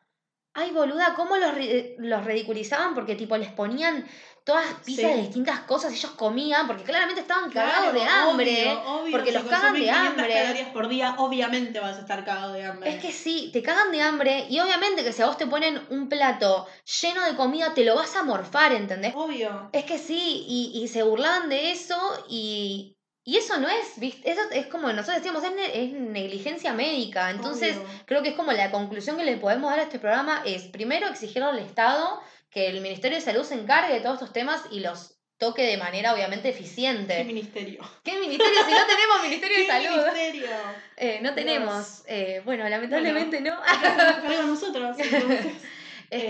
Ay, 0.53 0.71
boluda, 0.71 1.15
cómo 1.15 1.35
los, 1.37 1.51
los 1.97 2.23
ridiculizaban 2.25 2.93
porque 2.95 3.15
tipo 3.15 3.35
les 3.37 3.51
ponían 3.51 4.05
todas 4.45 4.65
pizzas 4.85 5.11
Sí. 5.11 5.17
de 5.17 5.21
distintas 5.23 5.59
cosas 5.61 5.91
ellos 5.91 6.11
comían 6.11 6.67
porque 6.67 6.83
claramente 6.83 7.21
estaban 7.21 7.49
Claro, 7.49 7.69
cagados 7.71 7.93
de 7.95 8.03
hambre. 8.03 8.61
obvio, 8.77 8.81
obvio, 9.01 9.11
porque 9.11 9.31
si 9.31 9.37
los 9.37 9.43
cagan 9.47 9.73
de 9.73 9.79
500 9.81 10.07
hambre. 10.09 10.33
calorías 10.33 10.69
por 10.69 10.87
día, 10.87 11.15
obviamente 11.17 11.79
vas 11.79 11.97
a 11.97 12.01
estar 12.01 12.23
cagado 12.23 12.53
de 12.53 12.63
hambre. 12.63 12.89
Es 12.95 13.01
que 13.01 13.11
sí, 13.11 13.49
te 13.51 13.61
cagan 13.61 13.91
de 13.91 14.01
hambre 14.01 14.45
y 14.49 14.59
obviamente 14.59 15.03
que 15.03 15.11
si 15.11 15.21
a 15.21 15.25
vos 15.25 15.37
te 15.37 15.47
ponen 15.47 15.81
un 15.89 16.07
plato 16.07 16.67
lleno 17.01 17.25
de 17.25 17.35
comida 17.35 17.73
te 17.73 17.83
lo 17.83 17.95
vas 17.95 18.15
a 18.15 18.23
morfar, 18.23 18.71
¿entendés? 18.71 19.13
Obvio. 19.15 19.69
Es 19.73 19.83
que 19.85 19.97
sí, 19.97 20.45
y, 20.47 20.71
y 20.81 20.87
se 20.87 21.01
burlaban 21.03 21.49
de 21.49 21.71
eso 21.71 21.97
y, 22.29 22.95
y 23.23 23.37
eso 23.37 23.57
no 23.57 23.67
es, 23.67 23.97
¿viste? 23.99 24.29
Eso 24.29 24.41
es 24.51 24.67
como 24.67 24.87
nosotros 24.93 25.15
decíamos, 25.17 25.43
es, 25.43 25.55
ne- 25.55 25.83
es 25.83 25.91
negligencia 25.91 26.71
médica. 26.73 27.31
Entonces, 27.31 27.75
Obvio. 27.77 27.89
creo 28.05 28.21
que 28.21 28.29
es 28.29 28.35
como 28.35 28.51
la 28.51 28.69
conclusión 28.69 29.17
que 29.17 29.25
le 29.25 29.37
podemos 29.37 29.71
dar 29.71 29.79
a 29.79 29.83
este 29.83 29.97
programa 29.97 30.43
es, 30.45 30.65
primero, 30.65 31.07
exigir 31.07 31.41
al 31.41 31.57
Estado 31.57 32.21
que 32.55 32.67
el 32.69 32.79
Ministerio 32.81 33.17
de 33.17 33.21
Salud 33.23 33.43
se 33.43 33.53
encargue 33.55 33.93
de 33.93 33.99
todos 33.99 34.15
estos 34.15 34.31
temas 34.33 34.63
y 34.71 34.79
los 34.79 35.19
toque 35.37 35.63
de 35.63 35.75
manera 35.75 36.13
obviamente 36.13 36.43
¿Qué 36.43 36.55
eficiente. 36.55 37.23
ministerio? 37.25 37.83
¿Qué 38.01 38.17
ministerio 38.17 38.59
si 38.65 38.71
no 38.71 38.87
tenemos 38.87 39.21
Ministerio 39.23 39.57
de 39.57 39.63
¿Qué 39.65 39.69
Salud? 39.69 40.05
ministerio? 40.05 40.47
Eh, 40.95 41.19
no 41.21 41.33
tenemos. 41.35 42.03
Eh, 42.07 42.41
bueno, 42.45 42.67
lamentablemente 42.69 43.41
no. 43.41 43.59
Cargo 43.61 44.43
nosotros. 44.47 44.95
entonces. 44.97 45.45
Es 46.11 46.23
Eh, 46.23 46.27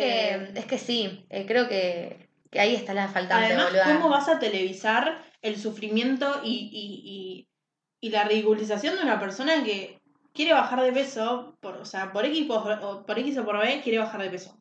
que, 0.54 0.60
es 0.60 0.66
que 0.66 0.78
sí, 0.80 1.26
eh, 1.30 1.46
creo 1.46 1.68
que, 1.68 2.30
que 2.50 2.60
ahí 2.62 2.74
está 2.76 2.94
la 2.94 3.10
faltante, 3.10 3.48
Además, 3.48 3.66
boluda. 3.66 3.86
¿cómo 3.94 4.10
vas 4.10 4.28
a 4.30 4.40
televisar 4.40 5.24
el 5.42 5.60
sufrimiento 5.60 6.42
y, 6.46 6.54
y, 6.72 7.02
y, 7.04 8.08
y 8.08 8.10
la 8.10 8.24
ridiculización 8.24 8.96
de 8.96 9.04
una 9.04 9.20
persona 9.20 9.64
que 9.66 10.00
quiere 10.34 10.54
bajar 10.54 10.82
de 10.82 10.94
peso, 10.94 11.58
por, 11.60 11.76
o 11.76 11.86
sea, 11.86 12.12
por 12.14 12.26
X, 12.26 12.48
por, 12.48 12.72
o 12.82 13.06
por 13.06 13.20
X 13.20 13.38
o 13.38 13.44
por 13.46 13.60
B, 13.60 13.82
quiere 13.84 14.00
bajar 14.00 14.24
de 14.24 14.30
peso? 14.30 14.58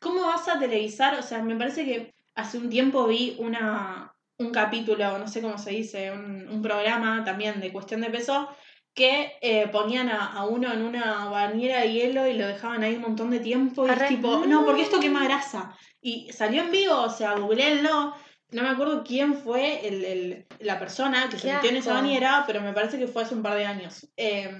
¿Cómo 0.00 0.22
vas 0.22 0.48
a 0.48 0.58
televisar? 0.58 1.18
O 1.18 1.22
sea, 1.22 1.42
me 1.42 1.56
parece 1.56 1.84
que 1.84 2.14
hace 2.34 2.58
un 2.58 2.70
tiempo 2.70 3.06
vi 3.06 3.36
una, 3.38 4.12
un 4.38 4.50
capítulo, 4.50 5.18
no 5.18 5.26
sé 5.28 5.40
cómo 5.42 5.58
se 5.58 5.70
dice, 5.70 6.10
un, 6.12 6.48
un 6.48 6.62
programa 6.62 7.24
también 7.24 7.60
de 7.60 7.72
cuestión 7.72 8.00
de 8.00 8.10
peso, 8.10 8.48
que 8.94 9.32
eh, 9.40 9.68
ponían 9.68 10.08
a, 10.08 10.26
a 10.32 10.44
uno 10.46 10.72
en 10.72 10.82
una 10.82 11.26
bañera 11.26 11.80
de 11.82 11.92
hielo 11.92 12.26
y 12.26 12.34
lo 12.36 12.46
dejaban 12.46 12.82
ahí 12.82 12.96
un 12.96 13.02
montón 13.02 13.30
de 13.30 13.40
tiempo 13.40 13.86
y 13.86 13.90
es 13.90 13.96
tipo, 14.08 14.28
no, 14.46 14.64
porque 14.64 14.82
esto 14.82 14.98
quema 15.00 15.24
grasa. 15.24 15.76
Y 16.00 16.30
salió 16.32 16.62
en 16.62 16.70
vivo, 16.70 17.00
o 17.02 17.10
sea, 17.10 17.34
googleenlo. 17.36 18.14
No 18.50 18.62
me 18.62 18.68
acuerdo 18.70 19.04
quién 19.04 19.34
fue 19.34 19.86
el, 19.86 20.04
el- 20.04 20.46
la 20.60 20.78
persona 20.78 21.28
que 21.28 21.38
se 21.38 21.48
metió 21.56 21.70
en 21.70 21.76
esa 21.76 21.90
bañera, 22.02 22.44
pero 22.46 22.60
me 22.62 22.72
parece 22.72 22.98
que 22.98 23.06
fue 23.06 23.22
hace 23.22 23.34
un 23.34 23.42
par 23.42 23.54
de 23.56 23.66
años. 23.66 24.08
Eh, 24.16 24.50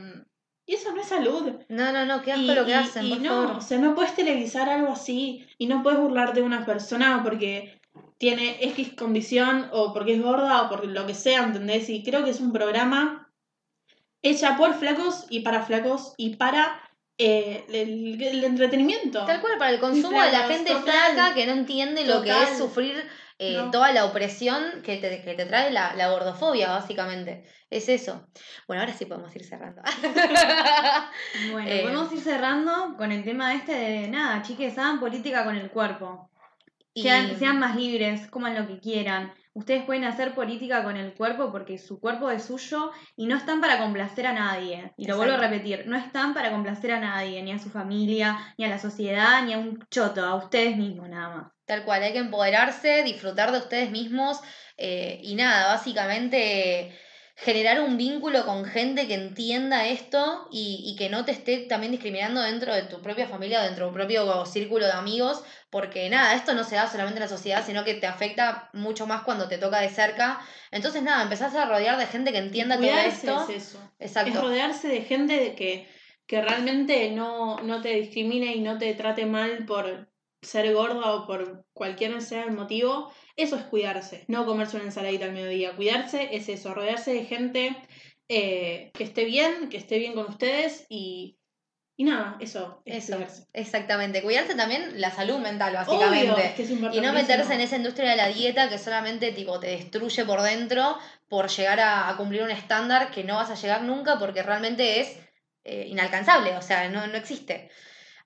y 0.68 0.74
eso 0.74 0.92
no 0.94 1.00
es 1.00 1.09
salud. 1.09 1.50
No, 1.68 1.92
no, 1.92 2.04
no, 2.07 2.22
qué 2.22 2.33
asco 2.33 2.44
Y, 2.44 2.54
lo 2.54 2.64
que 2.64 2.70
y- 2.70 2.74
hacen, 2.74 3.07
y 3.07 3.11
por 3.14 3.20
no, 3.22 3.28
favor. 3.31 3.57
o 3.57 3.61
sea, 3.61 3.78
no 3.78 3.94
puedes 3.96 4.14
televisar 4.14 4.68
algo 4.68 4.92
así 4.92 5.46
y 5.59 5.66
no 5.66 5.83
puedes 5.83 5.98
burlarte 5.98 6.40
de 6.40 6.46
una 6.46 6.64
persona 6.66 7.22
porque 7.24 7.81
tiene 8.18 8.59
X 8.61 8.92
condición 8.96 9.68
o 9.72 9.92
porque 9.92 10.14
es 10.14 10.22
gorda 10.22 10.62
o 10.62 10.68
por 10.68 10.85
lo 10.87 11.07
que 11.07 11.14
sea, 11.14 11.42
¿entendés? 11.44 11.88
Y 11.88 12.02
creo 12.04 12.22
que 12.24 12.31
es 12.31 12.40
un 12.40 12.52
programa 12.52 13.33
hecha 14.22 14.57
por 14.57 14.74
flacos 14.74 15.26
y 15.31 15.40
para 15.40 15.62
flacos 15.62 16.14
y 16.16 16.37
para 16.37 16.81
eh, 17.16 17.64
el, 17.68 18.20
el 18.22 18.44
entretenimiento. 18.44 19.24
Tal 19.24 19.40
cual, 19.40 19.54
para 19.59 19.70
el 19.72 19.81
consumo 19.81 20.20
de 20.22 20.31
la 20.33 20.44
gente 20.48 20.70
total. 20.72 21.12
flaca 21.14 21.35
que 21.35 21.46
no 21.46 21.52
entiende 21.52 22.04
lo 22.07 22.22
que 22.22 22.31
es 22.31 22.59
sufrir 22.59 23.02
eh, 23.38 23.55
No. 23.57 23.70
toda 23.70 23.92
la 23.92 24.05
opresión 24.05 24.83
que 24.83 24.96
te, 24.96 25.22
que 25.22 25.35
te 25.35 25.46
trae 25.46 25.70
la, 25.70 25.94
la 25.94 26.09
gordofobia, 26.11 26.68
básicamente. 26.70 27.44
Es 27.70 27.88
eso. 27.88 28.27
Bueno, 28.66 28.83
ahora 28.83 28.94
sí 28.94 29.05
podemos 29.07 29.35
ir 29.37 29.44
cerrando. 29.44 29.83
Bueno, 31.53 31.68
Eh, 31.68 31.81
podemos 31.83 32.12
ir 32.12 32.20
cerrando 32.20 32.94
con 32.96 33.12
el 33.12 33.22
tema 33.24 33.55
este 33.55 33.72
de 33.72 34.09
nada, 34.09 34.42
chiques, 34.42 34.77
hagan 34.79 35.01
política 35.01 35.44
con 35.44 35.57
el 35.57 35.70
cuerpo. 35.70 36.31
Y- 36.94 37.03
Sean, 37.03 37.38
sean 37.38 37.59
más 37.59 37.77
libres, 37.77 38.27
coman 38.29 38.55
lo 38.55 38.66
que 38.66 38.79
quieran. 38.81 39.33
Ustedes 39.55 39.85
pueden 39.85 40.05
hacer 40.05 40.35
política 40.35 40.85
con 40.85 40.97
el 40.97 41.15
cuerpo 41.15 41.51
porque 41.51 41.79
su 41.79 42.01
cuerpo 42.01 42.31
es 42.31 42.45
suyo 42.45 42.93
y 43.17 43.27
no 43.27 43.37
están 43.37 43.61
para 43.61 43.79
complacer 43.79 44.27
a 44.27 44.33
nadie. 44.33 44.93
Y 44.97 45.07
lo 45.07 45.17
vuelvo 45.17 45.35
a 45.35 45.39
repetir, 45.39 45.87
no 45.87 45.97
están 45.97 46.35
para 46.35 46.51
complacer 46.51 46.93
a 46.93 47.01
nadie, 47.01 47.43
ni 47.43 47.53
a 47.53 47.59
su 47.59 47.71
familia, 47.71 48.55
ni 48.57 48.65
a 48.65 48.69
la 48.69 48.79
sociedad, 48.79 49.43
ni 49.45 49.53
a 49.55 49.59
un 49.59 49.79
choto, 49.91 50.25
a 50.25 50.37
ustedes 50.37 50.77
mismos 50.77 51.09
nada 51.09 51.29
más. 51.37 51.53
Tal 51.65 51.85
cual, 51.85 52.03
hay 52.03 52.13
que 52.13 52.19
empoderarse, 52.19 53.03
disfrutar 53.03 53.53
de 53.53 53.59
ustedes 53.59 53.91
mismos, 53.91 54.41
Eh, 54.81 55.19
y 55.25 55.35
nada, 55.35 55.75
básicamente 55.75 56.97
generar 57.40 57.81
un 57.81 57.96
vínculo 57.96 58.44
con 58.44 58.64
gente 58.64 59.07
que 59.07 59.14
entienda 59.14 59.87
esto 59.87 60.48
y, 60.51 60.83
y, 60.85 60.96
que 60.96 61.09
no 61.09 61.24
te 61.24 61.31
esté 61.31 61.59
también 61.59 61.92
discriminando 61.92 62.40
dentro 62.40 62.74
de 62.74 62.83
tu 62.83 63.01
propia 63.01 63.29
familia 63.29 63.61
o 63.61 63.62
dentro 63.62 63.85
de 63.87 63.90
tu 63.92 63.94
propio 63.94 64.44
círculo 64.44 64.87
de 64.87 64.92
amigos, 64.92 65.44
porque 65.70 66.11
nada, 66.11 66.35
esto 66.35 66.53
no 66.55 66.64
se 66.64 66.74
da 66.74 66.90
solamente 66.90 67.18
en 67.18 67.22
la 67.22 67.29
sociedad, 67.29 67.64
sino 67.64 67.85
que 67.85 67.94
te 67.94 68.09
afecta 68.09 68.70
mucho 68.72 69.07
más 69.07 69.22
cuando 69.22 69.46
te 69.46 69.57
toca 69.57 69.79
de 69.79 69.88
cerca. 69.88 70.40
Entonces 70.72 71.01
nada, 71.05 71.22
empezás 71.22 71.55
a 71.55 71.66
rodear 71.66 71.96
de 71.96 72.07
gente 72.07 72.33
que 72.33 72.38
entienda 72.38 72.77
todo 72.77 72.87
esto. 72.87 73.46
Es 73.48 73.68
eso. 73.68 73.92
Exacto. 74.01 74.33
Es 74.33 74.40
rodearse 74.40 74.88
de 74.88 75.03
gente 75.03 75.55
que, 75.55 75.88
que 76.27 76.42
realmente 76.42 77.12
no, 77.12 77.61
no 77.61 77.81
te 77.81 77.90
discrimine 77.90 78.57
y 78.57 78.61
no 78.61 78.79
te 78.79 78.92
trate 78.94 79.27
mal 79.27 79.64
por 79.64 80.09
ser 80.42 80.72
gorda 80.74 81.14
o 81.14 81.27
por 81.27 81.66
cualquier 81.72 82.20
sea 82.20 82.42
el 82.42 82.53
motivo, 82.53 83.12
eso 83.38 83.57
es 83.57 83.64
cuidarse, 83.64 84.24
no 84.29 84.44
comerse 84.44 84.77
una 84.77 84.87
ensaladita 84.87 85.24
al 85.27 85.33
mediodía. 85.33 85.77
Cuidarse 85.77 86.29
es 86.37 86.48
eso, 86.48 86.74
rodearse 86.74 87.14
de 87.14 87.24
gente 87.24 87.77
eh, 88.29 88.90
que 88.94 89.05
esté 89.05 89.24
bien, 89.24 89.68
que 89.70 89.79
esté 89.79 89.98
bien 89.98 90.12
con 90.14 90.27
ustedes 90.27 90.85
y, 90.88 91.38
y 91.96 92.05
nada, 92.05 92.37
eso. 92.40 92.83
Es 92.85 93.05
Eso, 93.05 93.12
cuidarse. 93.12 93.46
exactamente. 93.53 94.22
Cuidarse 94.22 94.55
también 94.55 95.01
la 95.01 95.11
salud 95.11 95.38
mental, 95.38 95.74
básicamente. 95.74 96.31
Obvio, 96.33 96.37
es 96.44 96.55
que 96.55 96.62
es 96.64 96.70
Y 96.70 97.01
no 97.01 97.12
meterse 97.12 97.55
en 97.55 97.61
esa 97.61 97.77
industria 97.77 98.11
de 98.11 98.16
la 98.16 98.29
dieta 98.29 98.68
que 98.68 98.79
solamente 98.79 99.33
tipo, 99.33 99.61
te 99.61 99.68
destruye 99.68 100.24
por 100.24 100.42
dentro 100.42 100.98
por 101.29 101.48
llegar 101.48 101.81
a, 101.81 102.09
a 102.09 102.16
cumplir 102.16 102.42
un 102.42 102.51
estándar 102.51 103.11
que 103.11 103.24
no 103.24 103.37
vas 103.37 103.51
a 103.51 103.55
llegar 103.55 103.83
nunca 103.83 104.18
porque 104.18 104.42
realmente 104.42 105.01
es 105.01 105.16
eh, 105.64 105.87
inalcanzable, 105.88 106.57
o 106.57 106.62
sea, 106.62 106.88
no, 106.88 107.07
no 107.07 107.16
existe. 107.16 107.70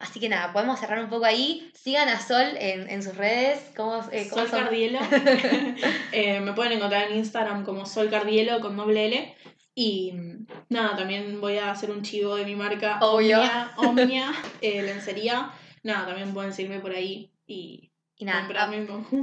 Así 0.02 0.18
que 0.18 0.28
nada, 0.28 0.52
podemos 0.52 0.80
cerrar 0.80 0.98
un 0.98 1.08
poco 1.08 1.24
ahí. 1.24 1.70
Sigan 1.74 2.08
a 2.08 2.20
Sol 2.20 2.56
en, 2.58 2.90
en 2.90 3.04
sus 3.04 3.16
redes. 3.16 3.70
¿Cómo, 3.76 4.02
eh, 4.10 4.26
cómo 4.28 4.42
Sol 4.42 4.50
son? 4.50 4.64
Cardielo. 4.64 4.98
Eh, 6.12 6.40
me 6.40 6.52
pueden 6.52 6.72
encontrar 6.72 7.10
en 7.10 7.18
Instagram 7.18 7.64
como 7.64 7.86
Sol 7.86 8.10
Cardielo 8.10 8.60
con 8.60 8.76
doble 8.76 9.06
L. 9.06 9.36
Y 9.76 10.12
mm, 10.12 10.46
nada, 10.70 10.96
también 10.96 11.40
voy 11.40 11.58
a 11.58 11.70
hacer 11.70 11.90
un 11.92 12.02
chivo 12.02 12.34
de 12.34 12.44
mi 12.44 12.56
marca 12.56 12.98
Obvio. 13.00 13.38
Omnia, 13.38 13.72
Omnia 13.76 14.32
eh, 14.60 14.82
lencería. 14.82 15.52
Nada, 15.84 16.06
también 16.06 16.34
pueden 16.34 16.52
seguirme 16.52 16.80
por 16.80 16.90
ahí 16.90 17.30
y 17.46 17.91
Y 18.22 18.24
nada, 18.24 18.46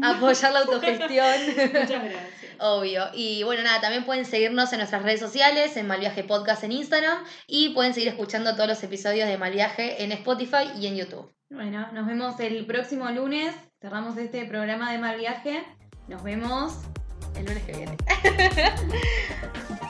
a- 0.04 0.10
apoyar 0.18 0.52
la 0.52 0.60
autogestión. 0.66 1.26
Muchas 1.46 1.88
gracias. 1.88 2.22
Obvio. 2.60 3.06
Y 3.14 3.44
bueno, 3.44 3.64
nada, 3.64 3.80
también 3.80 4.04
pueden 4.04 4.26
seguirnos 4.26 4.74
en 4.74 4.80
nuestras 4.80 5.04
redes 5.04 5.22
sociales, 5.22 5.78
en 5.78 5.88
Malviaje 5.88 6.26
Podcast 6.26 6.66
en 6.66 6.74
Instagram, 6.74 7.24
y 7.48 7.70
pueden 7.70 7.94
seguir 7.94 8.10
escuchando 8.10 8.56
todos 8.56 8.68
los 8.68 8.84
episodios 8.84 9.30
de 9.30 9.38
Malviaje 9.38 10.04
en 10.04 10.12
Spotify 10.12 10.70
y 10.78 10.88
en 10.88 10.98
YouTube. 10.98 11.32
Bueno, 11.50 11.88
nos 11.94 12.06
vemos 12.08 12.38
el 12.42 12.66
próximo 12.66 13.10
lunes. 13.10 13.56
Cerramos 13.82 14.18
este 14.18 14.44
programa 14.44 14.92
de 14.92 14.98
mal 14.98 15.18
viaje. 15.18 15.64
Nos 16.10 16.22
vemos. 16.22 16.74
El 17.38 17.46
lunes 17.46 17.64
que 17.64 17.72
viene. 17.72 17.96